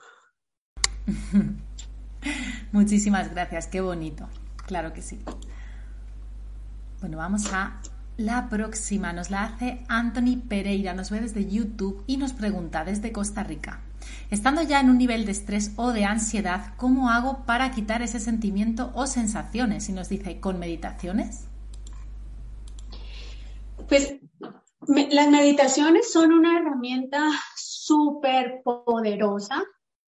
Muchísimas 2.73 3.31
gracias, 3.31 3.67
qué 3.69 3.81
bonito. 3.81 4.29
Claro 4.67 4.93
que 4.93 5.03
sí. 5.03 5.21
Bueno, 7.01 7.19
vamos 7.19 7.53
a 7.53 7.81
la 8.17 8.49
próxima 8.49 9.13
nos 9.13 9.31
la 9.31 9.45
hace 9.45 9.85
Anthony 9.89 10.41
Pereira, 10.49 10.95
nos 10.95 11.11
ve 11.11 11.21
desde 11.21 11.49
YouTube 11.49 12.03
y 12.07 12.17
nos 12.17 12.33
pregunta 12.33 12.85
desde 12.85 13.13
Costa 13.13 13.45
Rica. 13.45 13.83
Estando 14.31 14.63
ya 14.63 14.81
en 14.81 14.91
un 14.91 14.99
nivel 14.99 15.27
de 15.27 15.33
estrés 15.33 15.73
o 15.77 15.93
de 15.93 16.05
ansiedad, 16.05 16.75
¿cómo 16.77 17.11
hago 17.11 17.45
para 17.45 17.71
quitar 17.71 18.03
ese 18.03 18.21
sentimiento 18.21 18.91
o 18.95 19.07
sensaciones? 19.07 19.89
Y 19.89 19.93
nos 19.93 20.09
dice, 20.09 20.41
¿con 20.41 20.59
meditaciones? 20.59 21.47
Pues 23.89 24.17
las 24.87 25.31
meditaciones 25.31 26.11
son 26.11 26.33
una 26.33 26.59
herramienta 26.59 27.31
súper 27.57 28.63
poderosa. 28.65 29.63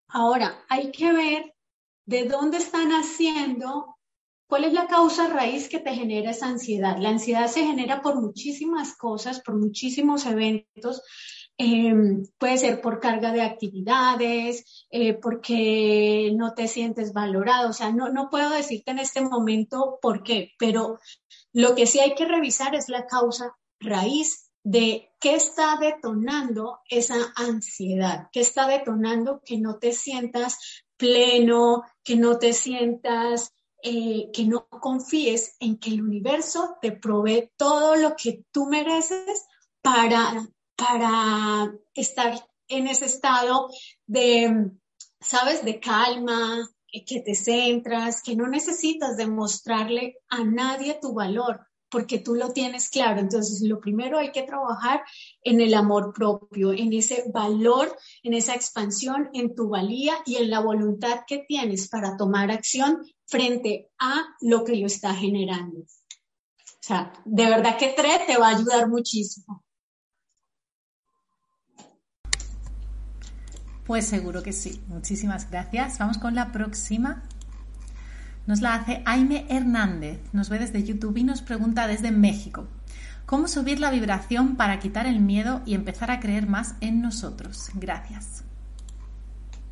Ahora, 0.09 0.55
hay 0.69 0.91
que 0.93 1.13
ver 1.13 1.55
de 2.07 2.27
dónde 2.29 2.59
están 2.59 2.91
haciendo 2.91 3.94
¿Cuál 4.55 4.67
es 4.67 4.73
la 4.73 4.87
causa 4.87 5.27
raíz 5.27 5.69
que 5.69 5.81
te 5.81 5.93
genera 5.93 6.31
esa 6.31 6.47
ansiedad? 6.47 6.97
La 7.01 7.09
ansiedad 7.09 7.49
se 7.49 7.67
genera 7.67 8.01
por 8.01 8.21
muchísimas 8.21 8.97
cosas, 8.97 9.41
por 9.41 9.57
muchísimos 9.57 10.27
eventos. 10.27 11.03
Em, 11.59 12.23
puede 12.39 12.59
ser 12.59 12.81
por 12.81 13.01
carga 13.01 13.33
de 13.33 13.43
actividades, 13.43 14.87
eh, 14.91 15.15
porque 15.15 16.31
no 16.37 16.55
te 16.55 16.69
sientes 16.69 17.13
valorado. 17.13 17.71
O 17.71 17.73
sea, 17.73 17.91
no, 17.91 18.11
no 18.11 18.31
puedo 18.31 18.49
decirte 18.51 18.93
en 18.93 19.01
este 19.01 19.23
momento 19.23 19.99
por 20.01 20.23
qué, 20.23 20.53
pero 20.57 21.01
lo 21.53 21.75
que 21.75 21.89
sí 21.89 21.99
hay 21.99 22.15
que 22.15 22.25
revisar 22.25 22.77
es 22.77 22.89
la 22.89 23.07
causa 23.07 23.57
raíz 23.81 24.53
de 24.63 25.11
qué 25.19 25.35
está 25.35 25.79
detonando 25.81 26.79
esa 26.89 27.17
ansiedad, 27.35 28.29
qué 28.31 28.39
está 28.39 28.69
detonando 28.69 29.43
que 29.45 29.59
no 29.59 29.81
te 29.81 29.91
sientas 29.91 30.85
pleno, 30.97 31.83
que 32.05 32.15
no 32.15 32.39
te 32.39 32.53
sientas 32.53 33.51
eh, 33.87 34.31
que 34.33 34.47
no 34.47 34.67
confíes 34.69 35.57
en 35.61 35.79
que 35.79 35.91
el 35.91 36.01
universo 36.01 36.79
te 36.81 36.93
provee 36.93 37.53
todo 37.57 37.97
lo 37.97 38.17
que 38.17 38.45
tú 38.51 38.65
mereces 38.67 39.47
para, 39.83 40.49
para 40.75 41.71
estar 41.93 42.49
en 42.69 42.87
ese 42.89 43.05
estado 43.05 43.69
de, 44.07 44.71
¿sabes?, 45.21 45.63
de 45.65 45.81
calma, 45.81 46.67
que 47.07 47.21
te 47.21 47.35
centras, 47.35 48.23
que 48.23 48.37
no 48.37 48.47
necesitas 48.47 49.17
demostrarle 49.17 50.17
a 50.29 50.45
nadie 50.45 50.99
tu 51.01 51.13
valor, 51.13 51.67
porque 51.95 52.19
tú 52.19 52.35
lo 52.35 52.53
tienes 52.53 52.89
claro. 52.89 53.21
Entonces, 53.21 53.61
lo 53.63 53.79
primero 53.79 54.19
hay 54.19 54.33
que 54.33 54.43
trabajar 54.43 55.05
en 55.45 55.61
el 55.61 55.75
amor 55.75 56.13
propio, 56.13 56.73
en 56.73 56.93
ese 56.93 57.23
valor, 57.33 57.97
en 58.25 58.35
esa 58.35 58.57
expansión, 58.57 59.31
en 59.33 59.55
tu 59.55 59.69
valía 59.69 60.15
y 60.27 60.35
en 60.35 60.51
la 60.51 60.59
voluntad 60.59 61.21
que 61.25 61.45
tienes 61.47 61.89
para 61.89 62.17
tomar 62.17 62.51
acción 62.51 62.99
frente 63.27 63.93
a 64.01 64.25
lo 64.41 64.65
que 64.65 64.75
lo 64.75 64.89
está 64.89 65.15
generando. 65.15 65.83
O 65.83 66.81
sea, 66.81 67.13
de 67.25 67.45
verdad 67.45 67.79
que 67.79 67.91
TRE 67.91 68.25
te 68.27 68.39
va 68.39 68.49
a 68.49 68.57
ayudar 68.57 68.89
muchísimo. 68.89 69.63
Pues 73.87 74.05
seguro 74.05 74.43
que 74.43 74.53
sí. 74.53 74.83
Muchísimas 74.89 75.49
gracias. 75.49 76.01
Vamos 76.01 76.19
con 76.19 76.35
la 76.35 76.51
próxima. 76.51 77.23
Nos 78.47 78.61
la 78.61 78.75
hace 78.75 79.03
Aime 79.07 79.47
Hernández, 79.49 80.21
nos 80.35 80.51
ve 80.51 80.59
desde 80.59 80.83
YouTube 80.83 81.17
y 81.17 81.25
nos 81.25 81.41
pregunta 81.41 81.87
desde 81.87 82.11
México. 82.11 82.69
¿Cómo 83.25 83.49
subir 83.49 83.81
la 83.81 83.91
vibración 83.91 84.57
para 84.57 84.79
quitar 84.81 85.07
el 85.07 85.21
miedo 85.21 85.63
y 85.65 85.75
empezar 85.75 86.11
a 86.11 86.21
creer 86.21 86.47
más 86.47 86.75
en 86.83 87.01
nosotros? 87.01 87.71
Gracias. 87.75 88.45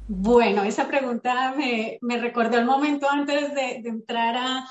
Bueno, 0.08 0.64
esa 0.64 0.88
pregunta 0.88 1.54
me, 1.54 1.98
recordó 2.18 2.58
el 2.58 2.64
momento 2.64 3.10
antes 3.10 3.54
de, 3.54 3.82
entrar 3.84 4.64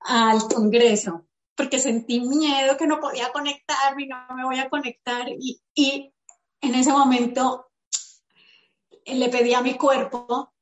al 0.00 0.38
Congreso, 0.52 1.28
porque 1.54 1.78
sentí 1.78 2.20
miedo 2.20 2.76
que 2.76 2.88
no 2.88 2.98
podía 2.98 3.30
conectarme 3.32 4.04
y 4.04 4.08
no 4.08 4.16
me 4.36 4.44
voy 4.44 4.58
a 4.58 4.68
conectar. 4.68 5.28
Y, 5.28 5.60
y 5.72 6.12
en 6.60 6.74
ese 6.74 6.90
momento 6.90 7.68
le 9.06 9.28
pedí 9.28 9.54
a 9.54 9.62
mi 9.62 9.74
cuerpo 9.74 10.52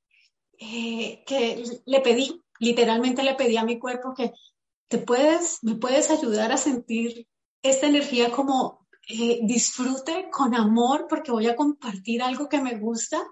eh, 0.58 1.24
que 1.26 1.64
le 1.86 2.00
pedí 2.00 2.43
literalmente 2.58 3.22
le 3.22 3.34
pedí 3.34 3.56
a 3.56 3.64
mi 3.64 3.78
cuerpo 3.78 4.14
que 4.14 4.32
te 4.88 4.98
puedes, 4.98 5.58
me 5.62 5.74
puedes 5.76 6.10
ayudar 6.10 6.52
a 6.52 6.56
sentir 6.56 7.26
esta 7.62 7.86
energía 7.86 8.30
como 8.30 8.86
eh, 9.08 9.40
disfrute 9.42 10.28
con 10.30 10.54
amor 10.54 11.06
porque 11.08 11.32
voy 11.32 11.46
a 11.46 11.56
compartir 11.56 12.22
algo 12.22 12.48
que 12.48 12.60
me 12.60 12.76
gusta. 12.78 13.22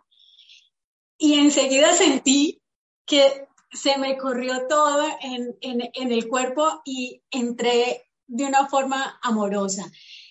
Y 1.19 1.35
enseguida 1.35 1.93
sentí 1.93 2.61
que 3.07 3.47
se 3.71 3.97
me 3.97 4.19
corrió 4.19 4.67
todo 4.69 5.07
en, 5.21 6.13
el 6.13 6.29
cuerpo 6.29 6.83
y 6.85 7.23
entré 7.31 8.09
de 8.27 8.45
una 8.45 8.67
forma 8.69 9.19
amorosa. 9.23 9.91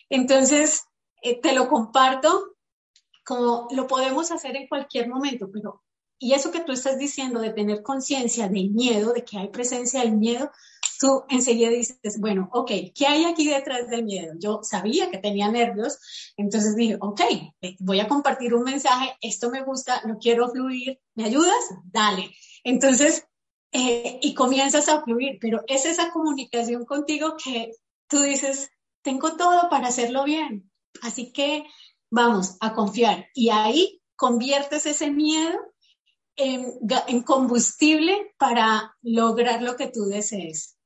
Entonces, 0.10 0.84
eh, 1.22 1.40
te 1.40 1.54
lo 1.54 1.68
comparto 1.68 2.56
como 3.26 3.68
lo 3.72 3.88
podemos 3.88 4.32
hacer 4.32 4.56
en 4.56 4.68
cualquier 4.68 5.08
momento, 5.08 5.50
pero 5.52 5.84
y 6.22 6.34
eso 6.34 6.52
que 6.52 6.60
tú 6.60 6.72
estás 6.72 7.00
diciendo 7.00 7.42
de 7.42 7.52
tener 7.52 7.82
conciencia 7.82 8.48
del 8.48 8.70
miedo, 8.70 9.12
de 9.12 9.26
que 9.26 9.40
hay 9.40 9.48
presencia 9.48 10.02
del 10.02 10.18
miedo, 10.18 10.52
tú 11.00 11.24
enseguida 11.30 11.70
dices, 11.70 12.20
bueno, 12.20 12.48
ok, 12.54 12.72
¿qué 12.94 13.08
hay 13.08 13.26
aquí 13.26 13.48
detrás 13.48 13.90
del 13.90 14.04
miedo? 14.04 14.36
Yo 14.38 14.60
sabía 14.62 15.10
que 15.10 15.18
tenía 15.18 15.50
nervios, 15.50 15.98
entonces 16.38 16.76
dije, 16.76 16.98
ok, 17.02 17.22
voy 17.80 18.02
a 18.02 18.08
compartir 18.08 18.54
un 18.54 18.62
mensaje, 18.64 19.18
esto 19.20 19.50
me 19.50 19.64
gusta, 19.64 20.04
no 20.06 20.20
quiero 20.20 20.48
fluir, 20.52 21.00
¿me 21.16 21.26
ayudas? 21.26 21.56
Dale. 21.86 22.30
Entonces, 22.64 23.26
eh, 23.72 24.20
y 24.22 24.36
comienzas 24.36 24.90
a 24.90 25.02
fluir, 25.02 25.40
pero 25.42 25.64
es 25.68 25.88
esa 25.88 26.12
comunicación 26.12 26.86
contigo 26.86 27.36
que 27.44 27.72
tú 28.08 28.20
dices, 28.20 28.70
tengo 29.02 29.38
todo 29.38 29.72
para 29.72 29.88
hacerlo 29.88 30.24
bien, 30.24 30.72
así 31.02 31.34
que 31.34 31.66
vamos 32.12 32.58
a 32.60 32.76
confiar. 32.76 33.26
Y 33.34 33.50
ahí 33.50 34.04
conviertes 34.16 34.86
ese 34.86 35.10
miedo 35.10 35.58
en, 36.36 37.24
combustible 37.24 38.34
para 38.38 38.96
lograr 39.02 39.62
lo 39.62 39.76
que 39.76 39.88
tú 39.88 40.06
desees. 40.06 40.78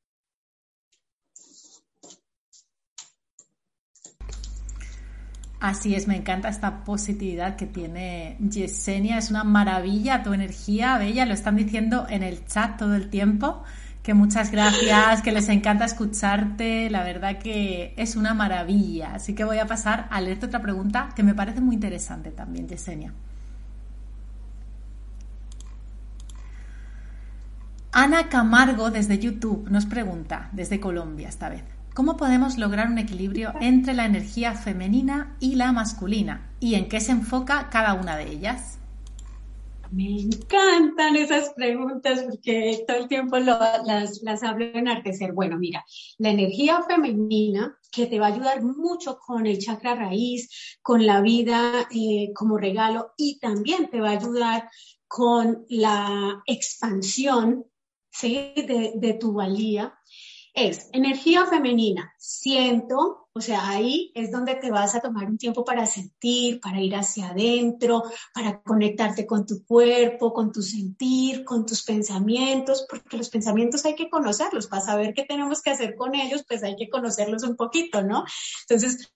Así 5.59 5.95
es, 5.95 6.07
me 6.07 6.15
encanta 6.15 6.49
esta 6.49 6.83
positividad 6.83 7.55
que 7.55 7.65
tiene 7.65 8.37
Yesenia, 8.39 9.17
es 9.17 9.31
una 9.31 9.43
maravilla 9.43 10.21
tu 10.21 10.33
energía, 10.33 10.97
bella, 10.99 11.25
lo 11.25 11.33
están 11.33 11.55
diciendo 11.55 12.05
en 12.07 12.21
el 12.21 12.45
chat 12.45 12.77
todo 12.77 12.93
el 12.93 13.09
tiempo, 13.09 13.63
que 14.03 14.13
muchas 14.13 14.51
gracias, 14.51 15.23
que 15.23 15.31
les 15.31 15.49
encanta 15.49 15.85
escucharte, 15.85 16.91
la 16.91 17.03
verdad 17.03 17.39
que 17.39 17.95
es 17.97 18.15
una 18.15 18.35
maravilla. 18.35 19.15
Así 19.15 19.33
que 19.33 19.43
voy 19.43 19.57
a 19.57 19.65
pasar 19.65 20.07
a 20.11 20.21
leerte 20.21 20.45
otra 20.45 20.61
pregunta 20.61 21.09
que 21.15 21.23
me 21.23 21.33
parece 21.33 21.61
muy 21.61 21.73
interesante 21.73 22.29
también, 22.29 22.67
Yesenia. 22.67 23.11
Ana 27.97 28.27
Camargo 28.27 28.91
desde 28.91 29.19
YouTube 29.19 29.69
nos 29.69 29.85
pregunta, 29.85 30.49
desde 30.51 30.81
Colombia 30.81 31.29
esta 31.29 31.47
vez, 31.47 31.63
¿cómo 31.93 32.17
podemos 32.17 32.57
lograr 32.57 32.89
un 32.89 32.97
equilibrio 32.97 33.53
entre 33.61 33.93
la 33.93 34.03
energía 34.03 34.53
femenina 34.53 35.37
y 35.39 35.55
la 35.55 35.71
masculina? 35.71 36.51
¿Y 36.59 36.75
en 36.75 36.89
qué 36.89 36.99
se 36.99 37.13
enfoca 37.13 37.69
cada 37.69 37.93
una 37.93 38.17
de 38.17 38.29
ellas? 38.29 38.79
Me 39.91 40.23
encantan 40.23 41.15
esas 41.15 41.53
preguntas 41.53 42.21
porque 42.23 42.83
todo 42.85 42.97
el 42.97 43.07
tiempo 43.07 43.37
las, 43.37 44.21
las 44.23 44.43
hablo 44.43 44.65
en 44.65 44.89
Arteser. 44.89 45.31
Bueno, 45.31 45.57
mira, 45.57 45.85
la 46.17 46.31
energía 46.31 46.81
femenina 46.81 47.77
que 47.93 48.07
te 48.07 48.19
va 48.19 48.27
a 48.27 48.33
ayudar 48.33 48.61
mucho 48.61 49.19
con 49.25 49.47
el 49.47 49.57
chakra 49.59 49.95
raíz, 49.95 50.77
con 50.81 51.05
la 51.05 51.21
vida 51.21 51.87
eh, 51.91 52.33
como 52.35 52.57
regalo 52.57 53.13
y 53.15 53.39
también 53.39 53.89
te 53.89 54.01
va 54.01 54.09
a 54.09 54.17
ayudar 54.19 54.69
con 55.07 55.63
la 55.69 56.43
expansión 56.45 57.63
¿sí? 58.15 58.53
de, 58.55 58.93
de 58.95 59.13
tu 59.13 59.33
valía, 59.33 59.93
es 60.53 60.89
energía 60.93 61.45
femenina. 61.45 62.13
Siento, 62.17 63.24
o 63.37 63.41
sea, 63.41 63.67
ahí 63.67 64.13
es 64.15 64.31
donde 64.31 64.55
te 64.55 64.71
vas 64.71 64.95
a 64.95 65.01
tomar 65.01 65.25
un 65.25 65.37
tiempo 65.37 65.65
para 65.65 65.85
sentir, 65.85 66.61
para 66.61 66.79
ir 66.79 66.95
hacia 66.95 67.31
adentro, 67.31 68.03
para 68.33 68.61
conectarte 68.61 69.25
con 69.25 69.45
tu 69.45 69.65
cuerpo, 69.65 70.33
con 70.33 70.53
tu 70.53 70.61
sentir, 70.61 71.43
con 71.43 71.65
tus 71.65 71.83
pensamientos, 71.83 72.85
porque 72.89 73.17
los 73.17 73.29
pensamientos 73.29 73.83
hay 73.85 73.93
que 73.93 74.09
conocerlos. 74.09 74.67
Para 74.67 74.83
saber 74.83 75.13
qué 75.13 75.25
tenemos 75.25 75.61
que 75.61 75.71
hacer 75.71 75.97
con 75.97 76.15
ellos, 76.15 76.45
pues 76.47 76.63
hay 76.63 76.77
que 76.77 76.89
conocerlos 76.89 77.43
un 77.43 77.57
poquito, 77.57 78.01
¿no? 78.03 78.23
Entonces, 78.69 79.11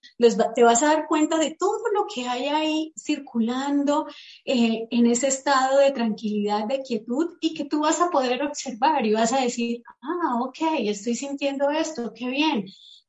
te 0.54 0.64
vas 0.64 0.82
a 0.82 0.88
dar 0.88 1.06
cuenta 1.08 1.38
de 1.38 1.56
todo 1.58 1.80
lo 1.94 2.04
que 2.14 2.28
hay 2.28 2.48
ahí 2.48 2.92
circulando 2.98 4.06
eh, 4.44 4.86
en 4.90 5.06
ese 5.06 5.28
estado 5.28 5.78
de 5.78 5.92
tranquilidad, 5.92 6.66
de 6.66 6.82
quietud, 6.82 7.38
y 7.40 7.54
que 7.54 7.64
tú 7.64 7.80
vas 7.80 8.02
a 8.02 8.10
poder 8.10 8.42
observar 8.42 9.06
y 9.06 9.14
vas 9.14 9.32
a 9.32 9.40
decir, 9.40 9.82
ah, 10.02 10.42
ok, 10.42 10.58
estoy 10.80 11.14
sintiendo 11.14 11.70
esto, 11.70 12.12
qué 12.14 12.28
bien. 12.28 12.66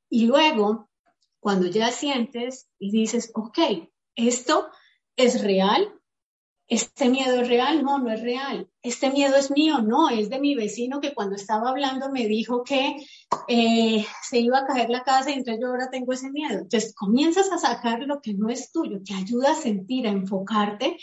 Y 0.09 0.25
luego 0.25 0.89
cuando 1.41 1.67
ya 1.67 1.91
sientes 1.91 2.69
y 2.79 2.91
dices, 2.91 3.31
ok, 3.33 3.57
esto 4.15 4.69
es 5.17 5.43
real, 5.43 5.91
este 6.67 7.09
miedo 7.09 7.41
es 7.41 7.49
real, 7.49 7.83
no, 7.83 7.99
no 7.99 8.11
es 8.11 8.21
real, 8.21 8.69
este 8.81 9.09
miedo 9.09 9.35
es 9.35 9.51
mío, 9.51 9.79
no, 9.81 10.09
es 10.09 10.29
de 10.29 10.39
mi 10.39 10.55
vecino 10.55 11.01
que 11.01 11.13
cuando 11.13 11.35
estaba 11.35 11.69
hablando 11.69 12.09
me 12.11 12.27
dijo 12.27 12.63
que 12.63 12.95
eh, 13.49 14.05
se 14.21 14.39
iba 14.39 14.59
a 14.59 14.65
caer 14.65 14.89
la 14.89 15.03
casa 15.03 15.31
y 15.31 15.33
entonces 15.33 15.61
yo 15.61 15.67
ahora 15.67 15.89
tengo 15.89 16.13
ese 16.13 16.31
miedo. 16.31 16.59
Entonces 16.59 16.93
comienzas 16.95 17.51
a 17.51 17.57
sacar 17.57 17.99
lo 18.03 18.21
que 18.21 18.35
no 18.35 18.49
es 18.49 18.71
tuyo, 18.71 19.01
te 19.03 19.15
ayuda 19.15 19.51
a 19.51 19.55
sentir, 19.55 20.07
a 20.07 20.11
enfocarte 20.11 20.95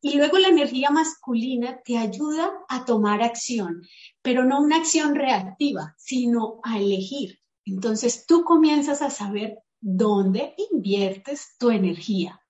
y 0.00 0.16
luego 0.16 0.38
la 0.38 0.48
energía 0.48 0.90
masculina 0.90 1.80
te 1.84 1.98
ayuda 1.98 2.50
a 2.68 2.84
tomar 2.84 3.22
acción, 3.22 3.82
pero 4.22 4.44
no 4.44 4.60
una 4.60 4.78
acción 4.78 5.14
reactiva, 5.14 5.94
sino 5.98 6.60
a 6.64 6.78
elegir. 6.78 7.38
Entonces 7.64 8.26
tú 8.26 8.42
comienzas 8.42 9.02
a 9.02 9.10
saber 9.10 9.58
¿dónde 9.82 10.54
inviertes 10.70 11.56
tu 11.58 11.70
energía? 11.70 12.40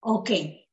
Ok, 0.00 0.30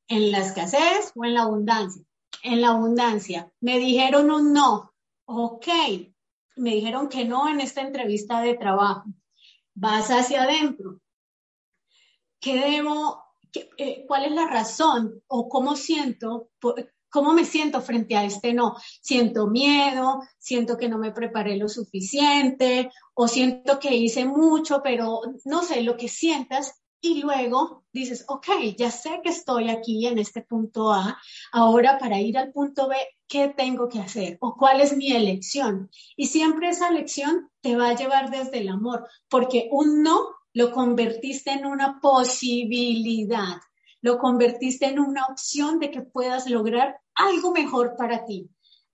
¿en 0.08 0.32
la 0.32 0.40
escasez 0.40 1.12
o 1.16 1.26
en 1.26 1.34
la 1.34 1.44
abundancia? 1.44 2.04
En 2.44 2.62
la 2.62 2.70
abundancia. 2.70 3.52
Me 3.62 3.80
dijeron 3.80 4.30
un 4.30 4.54
no. 4.54 4.94
Ok, 5.26 5.68
me 6.58 6.72
dijeron 6.72 7.08
que 7.08 7.26
no 7.26 7.48
en 7.48 7.62
esta 7.62 7.82
entrevista 7.82 8.42
de 8.42 8.56
trabajo. 8.56 9.06
Vas 9.74 10.10
hacia 10.10 10.44
adentro. 10.44 11.00
¿Qué 12.40 12.60
debo, 12.60 13.24
eh, 13.78 14.06
cuál 14.06 14.26
es 14.26 14.32
la 14.34 14.48
razón 14.48 15.24
o 15.28 15.48
cómo 15.48 15.78
siento, 15.78 16.50
cómo 17.14 17.32
me 17.32 17.46
siento 17.46 17.80
frente 17.80 18.18
a 18.18 18.26
este 18.26 18.56
no? 18.56 18.76
Siento 19.00 19.46
miedo, 19.46 20.22
siento 20.40 20.76
que 20.76 20.90
no 20.90 20.98
me 20.98 21.12
preparé 21.12 21.56
lo 21.58 21.70
suficiente 21.70 22.90
o 23.14 23.28
siento 23.28 23.80
que 23.80 23.96
hice 23.96 24.26
mucho, 24.26 24.82
pero 24.84 25.22
no 25.46 25.62
sé, 25.62 25.84
lo 25.84 25.96
que 25.96 26.10
sientas 26.10 26.82
y 27.00 27.22
luego 27.22 27.84
dices, 27.92 28.26
ok, 28.28 28.48
ya 28.78 28.90
sé 28.90 29.20
que 29.24 29.30
estoy 29.30 29.70
aquí 29.70 30.08
en 30.08 30.18
este 30.18 30.42
punto 30.42 30.92
A, 30.92 31.20
ahora 31.52 32.00
para 32.00 32.20
ir 32.20 32.38
al 32.38 32.52
punto 32.52 32.88
B, 32.88 32.96
¿qué 33.28 33.50
tengo 33.50 33.90
que 33.90 34.00
hacer? 34.00 34.38
¿O 34.40 34.56
cuál 34.56 34.82
es 34.82 34.98
mi 34.98 35.12
elección? 35.12 35.92
Y 36.16 36.28
siempre 36.28 36.70
esa 36.70 36.88
elección 36.88 37.52
te 37.62 37.76
va 37.76 37.90
a 37.90 37.96
llevar 37.96 38.32
desde 38.32 38.60
el 38.60 38.70
amor, 38.70 39.08
porque 39.30 39.68
un 39.72 40.02
no 40.02 40.30
lo 40.54 40.72
convertiste 40.72 41.52
en 41.52 41.66
una 41.66 42.00
posibilidad, 42.00 43.58
lo 44.02 44.18
convertiste 44.18 44.86
en 44.88 45.00
una 45.00 45.26
opción 45.26 45.80
de 45.80 45.92
que 45.92 46.02
puedas 46.02 46.50
lograr 46.50 47.03
algo 47.16 47.52
mejor 47.52 47.96
para 47.98 48.26
ti, 48.26 48.50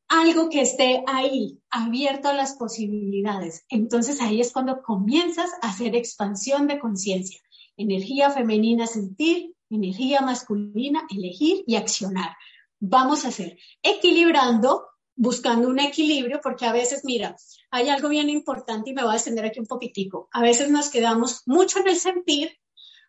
algo 0.07 0.49
que 0.49 0.61
esté 0.61 1.03
ahí, 1.07 1.59
abierto 1.69 2.29
a 2.29 2.33
las 2.33 2.55
posibilidades. 2.55 3.65
Entonces 3.69 4.21
ahí 4.21 4.41
es 4.41 4.51
cuando 4.51 4.81
comienzas 4.81 5.51
a 5.61 5.69
hacer 5.69 5.95
expansión 5.95 6.67
de 6.67 6.79
conciencia 6.79 7.39
energía 7.79 8.29
femenina 8.29 8.85
sentir, 8.85 9.55
energía 9.69 10.21
masculina 10.21 11.07
elegir 11.09 11.63
y 11.65 11.77
accionar. 11.77 12.35
Vamos 12.79 13.23
a 13.23 13.29
hacer 13.29 13.57
equilibrando, 13.81 14.85
buscando 15.15 15.69
un 15.69 15.79
equilibrio, 15.79 16.39
porque 16.43 16.65
a 16.65 16.73
veces, 16.73 17.03
mira, 17.05 17.35
hay 17.71 17.89
algo 17.89 18.09
bien 18.09 18.29
importante 18.29 18.89
y 18.89 18.93
me 18.93 19.03
voy 19.03 19.13
a 19.13 19.15
extender 19.15 19.45
aquí 19.45 19.59
un 19.59 19.65
poquitico. 19.65 20.27
A 20.31 20.41
veces 20.41 20.69
nos 20.69 20.89
quedamos 20.89 21.43
mucho 21.45 21.79
en 21.79 21.87
el 21.87 21.95
sentir, 21.95 22.51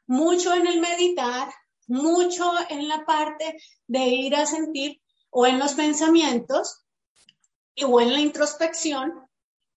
mucho 0.06 0.54
en 0.54 0.66
el 0.68 0.80
meditar, 0.80 1.48
mucho 1.90 2.52
en 2.68 2.88
la 2.88 3.04
parte 3.04 3.60
de 3.86 4.06
ir 4.06 4.36
a 4.36 4.46
sentir 4.46 5.02
o 5.30 5.46
en 5.46 5.58
los 5.58 5.74
pensamientos 5.74 6.84
o 7.82 8.00
en 8.00 8.12
la 8.12 8.20
introspección 8.20 9.12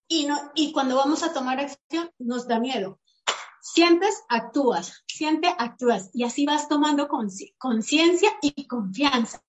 y, 0.07 0.25
no, 0.25 0.51
y 0.55 0.71
cuando 0.71 0.95
vamos 0.95 1.23
a 1.23 1.33
tomar 1.33 1.59
acción 1.59 2.11
nos 2.19 2.47
da 2.47 2.59
miedo. 2.59 2.99
Sientes, 3.61 4.21
actúas, 4.27 5.03
siente, 5.07 5.47
actúas. 5.57 6.09
Y 6.13 6.25
así 6.25 6.45
vas 6.45 6.67
tomando 6.67 7.07
conciencia 7.07 8.29
y 8.41 8.67
confianza. 8.67 9.41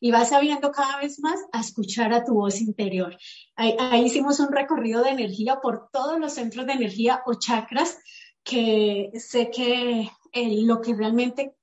Y 0.00 0.12
vas 0.12 0.28
sabiendo 0.28 0.70
cada 0.70 0.98
vez 0.98 1.18
más 1.18 1.40
a 1.52 1.60
escuchar 1.60 2.12
a 2.12 2.24
tu 2.24 2.34
voz 2.34 2.60
interior. 2.60 3.18
Ahí, 3.56 4.04
hicimos 4.04 4.38
un 4.38 4.52
recorrido 4.52 5.02
de 5.02 5.10
energía 5.10 5.60
por 5.60 5.90
todos 5.90 6.18
los 6.20 6.34
centros 6.34 6.64
de 6.66 6.74
energía 6.74 7.22
o 7.26 7.34
chakras 7.34 7.98
que 8.44 9.10
sé 9.18 9.50
que 9.50 10.12
eh, 10.32 10.62
lo 10.62 10.80
que 10.80 10.94
realmente 10.94 11.56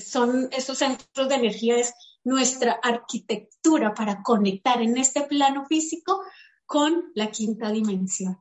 son 0.00 0.48
esos 0.52 0.78
centros 0.78 1.28
de 1.28 1.34
energía 1.34 1.76
es 1.76 1.94
nuestra 2.24 2.78
arquitectura 2.82 3.94
para 3.94 4.22
conectar 4.22 4.80
en 4.82 4.96
este 4.96 5.22
plano 5.22 5.66
físico 5.66 6.20
con 6.66 7.04
la 7.14 7.30
quinta 7.30 7.70
dimensión. 7.70 8.38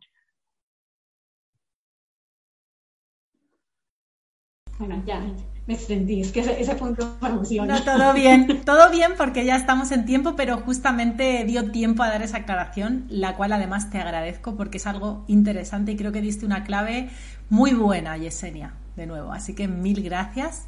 Bueno, 4.78 5.02
ya 5.08 5.20
me 5.66 5.74
extendí, 5.74 6.22
es 6.22 6.32
que 6.32 6.42
ese, 6.42 6.76
punto 6.76 7.18
me. 7.20 7.66
No, 7.66 7.84
todo 7.84 8.14
bien, 8.14 8.62
todo 8.64 8.92
bien 8.92 9.14
porque 9.18 9.44
ya 9.44 9.56
estamos 9.56 9.92
en 9.92 10.06
tiempo, 10.06 10.36
pero 10.36 10.58
justamente 10.58 11.44
dio 11.46 11.72
tiempo 11.72 12.04
a 12.04 12.10
dar 12.10 12.22
esa 12.22 12.38
aclaración, 12.38 13.06
la 13.10 13.36
cual 13.36 13.54
además 13.54 13.90
te 13.90 14.00
agradezco 14.00 14.56
porque 14.56 14.78
es 14.78 14.86
algo 14.86 15.26
interesante 15.28 15.94
y 15.94 15.98
creo 15.98 16.12
que 16.12 16.22
diste 16.22 16.46
una 16.46 16.64
clave 16.64 17.10
muy 17.50 17.74
buena, 17.74 18.18
Yesenia, 18.18 18.76
de 18.96 19.08
nuevo. 19.08 19.32
Así 19.32 19.56
que 19.56 19.68
mil 19.68 20.04
gracias. 20.04 20.68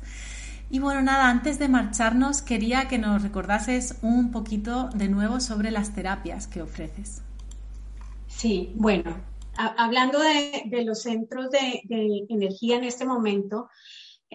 Y 0.71 0.79
bueno, 0.79 1.01
nada, 1.01 1.29
antes 1.29 1.57
de 1.57 1.67
marcharnos, 1.67 2.43
quería 2.43 2.87
que 2.87 2.99
nos 2.99 3.23
recordases 3.23 3.95
un 4.03 4.31
poquito 4.31 4.89
de 4.89 5.09
nuevo 5.09 5.39
sobre 5.39 5.71
las 5.71 5.95
terapias 5.95 6.47
que 6.47 6.61
ofreces. 6.61 7.23
Sí, 8.27 8.71
bueno, 8.75 9.15
hablando 9.57 10.19
de, 10.19 10.83
los 10.85 11.01
centros 11.01 11.49
de, 11.49 11.81
energía 12.29 12.77
en 12.77 12.83
este 12.83 13.05
momento, 13.05 13.69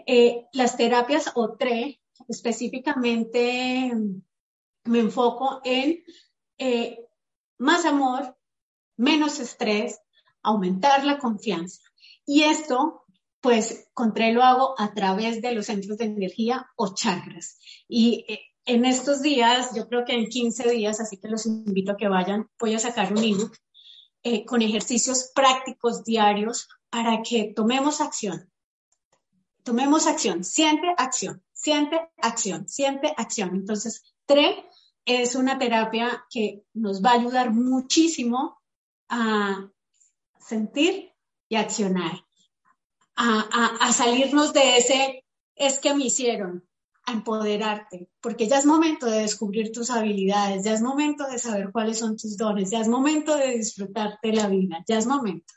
eh, 0.06 0.46
las 0.52 0.76
terapias 0.76 1.30
OTRE 1.34 2.00
específicamente 2.28 3.92
me 4.84 4.98
enfoco 4.98 5.60
en 5.64 6.02
eh, 6.58 6.98
más 7.58 7.84
amor, 7.84 8.36
menos 8.96 9.38
estrés, 9.38 10.00
aumentar 10.42 11.04
la 11.04 11.18
confianza. 11.18 11.80
Y 12.26 12.42
esto, 12.42 13.03
pues, 13.44 13.90
contra 13.92 14.30
lo 14.30 14.42
hago 14.42 14.74
a 14.78 14.94
través 14.94 15.42
de 15.42 15.52
los 15.52 15.66
centros 15.66 15.98
de 15.98 16.06
energía 16.06 16.66
o 16.76 16.94
chakras. 16.94 17.58
Y 17.86 18.24
eh, 18.26 18.40
en 18.64 18.86
estos 18.86 19.20
días, 19.20 19.74
yo 19.76 19.86
creo 19.86 20.06
que 20.06 20.14
en 20.14 20.30
15 20.30 20.70
días, 20.70 20.98
así 20.98 21.18
que 21.18 21.28
los 21.28 21.44
invito 21.44 21.92
a 21.92 21.96
que 21.98 22.08
vayan, 22.08 22.48
voy 22.58 22.72
a 22.72 22.78
sacar 22.78 23.12
un 23.12 23.22
ebook 23.22 23.54
con 24.46 24.62
ejercicios 24.62 25.30
prácticos 25.34 26.02
diarios 26.02 26.66
para 26.88 27.20
que 27.22 27.52
tomemos 27.54 28.00
acción. 28.00 28.50
Tomemos 29.62 30.06
acción, 30.06 30.42
siente 30.42 30.94
acción, 30.96 31.44
siente 31.52 32.00
acción, 32.22 32.66
siente 32.66 33.12
acción. 33.14 33.50
Entonces, 33.54 34.14
TRE 34.24 34.64
es 35.04 35.34
una 35.34 35.58
terapia 35.58 36.24
que 36.30 36.64
nos 36.72 37.04
va 37.04 37.10
a 37.10 37.20
ayudar 37.20 37.52
muchísimo 37.52 38.58
a 39.10 39.70
sentir 40.40 41.12
y 41.50 41.56
accionar, 41.56 42.24
a, 43.16 43.92
salirnos 43.92 44.52
de 44.52 44.76
ese 44.76 45.24
es 45.54 45.78
que 45.78 45.94
me 45.94 46.06
hicieron, 46.06 46.64
a 47.06 47.12
empoderarte, 47.12 48.08
porque 48.20 48.48
ya 48.48 48.58
es 48.58 48.64
momento 48.64 49.06
de 49.06 49.18
descubrir 49.18 49.72
tus 49.72 49.90
habilidades, 49.90 50.64
ya 50.64 50.72
es 50.72 50.80
momento 50.80 51.26
de 51.28 51.38
saber 51.38 51.70
cuáles 51.70 51.98
son 51.98 52.16
tus 52.16 52.36
dones, 52.36 52.70
ya 52.70 52.80
es 52.80 52.88
momento 52.88 53.36
de 53.36 53.58
disfrutarte 53.58 54.32
la 54.32 54.48
vida, 54.48 54.82
ya 54.88 54.98
es 54.98 55.06
momento. 55.06 55.52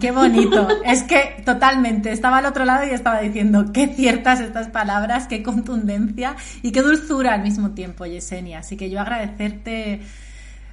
Qué 0.00 0.12
bonito. 0.12 0.68
Es 0.84 1.02
que 1.02 1.42
totalmente, 1.44 2.12
estaba 2.12 2.38
al 2.38 2.46
otro 2.46 2.64
lado 2.64 2.86
y 2.86 2.90
estaba 2.90 3.20
diciendo 3.20 3.66
qué 3.72 3.88
ciertas 3.88 4.40
estas 4.40 4.68
palabras, 4.68 5.26
qué 5.26 5.42
contundencia 5.42 6.36
y 6.62 6.72
qué 6.72 6.80
dulzura 6.82 7.34
al 7.34 7.42
mismo 7.42 7.72
tiempo, 7.72 8.06
Yesenia. 8.06 8.60
Así 8.60 8.76
que 8.76 8.88
yo 8.88 9.00
agradecerte 9.00 10.00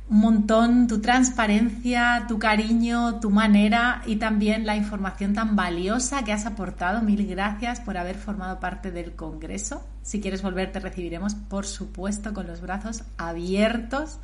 un 0.09 0.19
montón 0.19 0.87
tu 0.87 1.01
transparencia, 1.01 2.25
tu 2.27 2.39
cariño, 2.39 3.19
tu 3.19 3.29
manera 3.29 4.01
y 4.05 4.15
también 4.15 4.65
la 4.65 4.75
información 4.75 5.33
tan 5.33 5.55
valiosa 5.55 6.23
que 6.23 6.33
has 6.33 6.45
aportado. 6.45 7.01
Mil 7.01 7.27
gracias 7.27 7.79
por 7.79 7.97
haber 7.97 8.15
formado 8.15 8.59
parte 8.59 8.91
del 8.91 9.15
Congreso. 9.15 9.83
Si 10.01 10.19
quieres 10.19 10.41
volver, 10.41 10.71
te 10.71 10.79
recibiremos, 10.79 11.35
por 11.35 11.65
supuesto, 11.65 12.33
con 12.33 12.47
los 12.47 12.61
brazos 12.61 13.03
abiertos. 13.17 14.19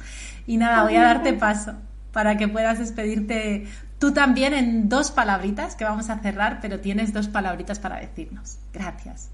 Y 0.47 0.57
nada, 0.57 0.83
voy 0.83 0.95
a 0.95 1.03
darte 1.03 1.33
paso 1.33 1.73
para 2.11 2.37
que 2.37 2.47
puedas 2.47 2.79
despedirte 2.79 3.67
Tú 3.99 4.13
también 4.13 4.53
en 4.53 4.89
dos 4.89 5.11
palabritas 5.11 5.75
que 5.75 5.85
vamos 5.85 6.09
a 6.09 6.19
cerrar, 6.19 6.59
pero 6.61 6.79
tienes 6.81 7.13
dos 7.13 7.27
palabritas 7.29 7.79
para 7.79 7.99
decirnos. 7.99 8.59
Gracias. 8.73 9.31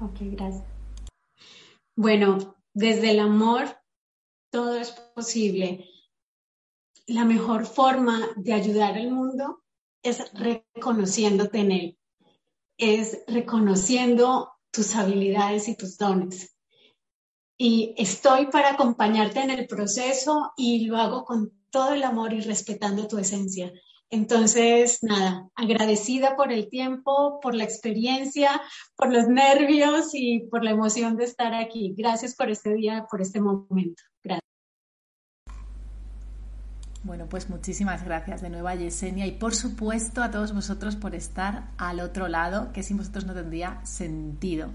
Ok, 0.00 0.18
gracias. 0.20 0.64
Bueno, 1.96 2.56
desde 2.74 3.12
el 3.12 3.20
amor 3.20 3.64
todo 4.54 4.76
es 4.76 4.92
posible. 4.92 5.90
La 7.08 7.24
mejor 7.24 7.66
forma 7.66 8.20
de 8.36 8.52
ayudar 8.52 8.94
al 8.94 9.10
mundo 9.10 9.64
es 10.00 10.32
reconociéndote 10.32 11.58
en 11.58 11.72
él, 11.72 11.98
es 12.78 13.24
reconociendo 13.26 14.52
tus 14.70 14.94
habilidades 14.94 15.66
y 15.66 15.76
tus 15.76 15.98
dones. 15.98 16.56
Y 17.58 17.96
estoy 17.98 18.46
para 18.46 18.74
acompañarte 18.74 19.40
en 19.40 19.50
el 19.50 19.66
proceso 19.66 20.52
y 20.56 20.86
lo 20.86 20.98
hago 20.98 21.24
con 21.24 21.50
todo 21.70 21.92
el 21.92 22.04
amor 22.04 22.32
y 22.32 22.40
respetando 22.40 23.08
tu 23.08 23.18
esencia. 23.18 23.72
Entonces, 24.08 25.02
nada, 25.02 25.48
agradecida 25.56 26.36
por 26.36 26.52
el 26.52 26.68
tiempo, 26.68 27.40
por 27.40 27.56
la 27.56 27.64
experiencia, 27.64 28.62
por 28.94 29.12
los 29.12 29.26
nervios 29.26 30.10
y 30.12 30.46
por 30.48 30.62
la 30.62 30.70
emoción 30.70 31.16
de 31.16 31.24
estar 31.24 31.54
aquí. 31.54 31.92
Gracias 31.98 32.36
por 32.36 32.50
este 32.50 32.72
día, 32.74 33.04
por 33.10 33.20
este 33.20 33.40
momento. 33.40 34.04
Bueno, 37.04 37.26
pues 37.28 37.50
muchísimas 37.50 38.02
gracias 38.02 38.40
de 38.40 38.48
nuevo 38.48 38.66
a 38.66 38.74
Yesenia 38.74 39.26
y 39.26 39.32
por 39.32 39.54
supuesto 39.54 40.22
a 40.22 40.30
todos 40.30 40.54
vosotros 40.54 40.96
por 40.96 41.14
estar 41.14 41.64
al 41.76 42.00
otro 42.00 42.28
lado, 42.28 42.72
que 42.72 42.82
sin 42.82 42.96
vosotros 42.96 43.26
no 43.26 43.34
tendría 43.34 43.78
sentido. 43.84 44.72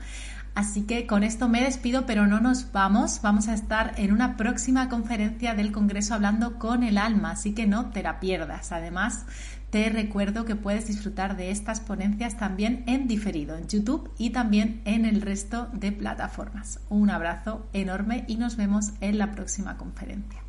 Así 0.53 0.83
que 0.83 1.07
con 1.07 1.23
esto 1.23 1.49
me 1.49 1.63
despido, 1.63 2.05
pero 2.05 2.27
no 2.27 2.39
nos 2.39 2.71
vamos. 2.71 3.21
Vamos 3.23 3.47
a 3.47 3.55
estar 3.55 3.93
en 3.97 4.13
una 4.13 4.37
próxima 4.37 4.89
conferencia 4.89 5.55
del 5.55 5.71
Congreso 5.71 6.13
hablando 6.13 6.59
con 6.59 6.83
el 6.83 6.99
alma, 6.99 7.31
así 7.31 7.55
que 7.55 7.65
no 7.65 7.89
te 7.89 8.03
la 8.03 8.19
pierdas. 8.19 8.71
Además, 8.71 9.25
Te 9.69 9.87
recuerdo 9.89 10.45
que 10.45 10.55
puedes 10.55 10.87
disfrutar 10.87 11.37
de 11.37 11.51
estas 11.51 11.79
ponencias 11.79 12.37
también 12.37 12.83
en 12.87 13.07
diferido, 13.07 13.55
en 13.55 13.67
YouTube 13.67 14.11
y 14.17 14.31
también 14.31 14.81
en 14.85 15.05
el 15.05 15.21
resto 15.21 15.69
de 15.73 15.91
plataformas. 15.91 16.79
Un 16.89 17.11
abrazo 17.11 17.67
enorme 17.71 18.25
y 18.27 18.37
nos 18.37 18.57
vemos 18.57 18.93
en 18.99 19.19
la 19.19 19.31
próxima 19.31 19.77
conferencia. 19.77 20.48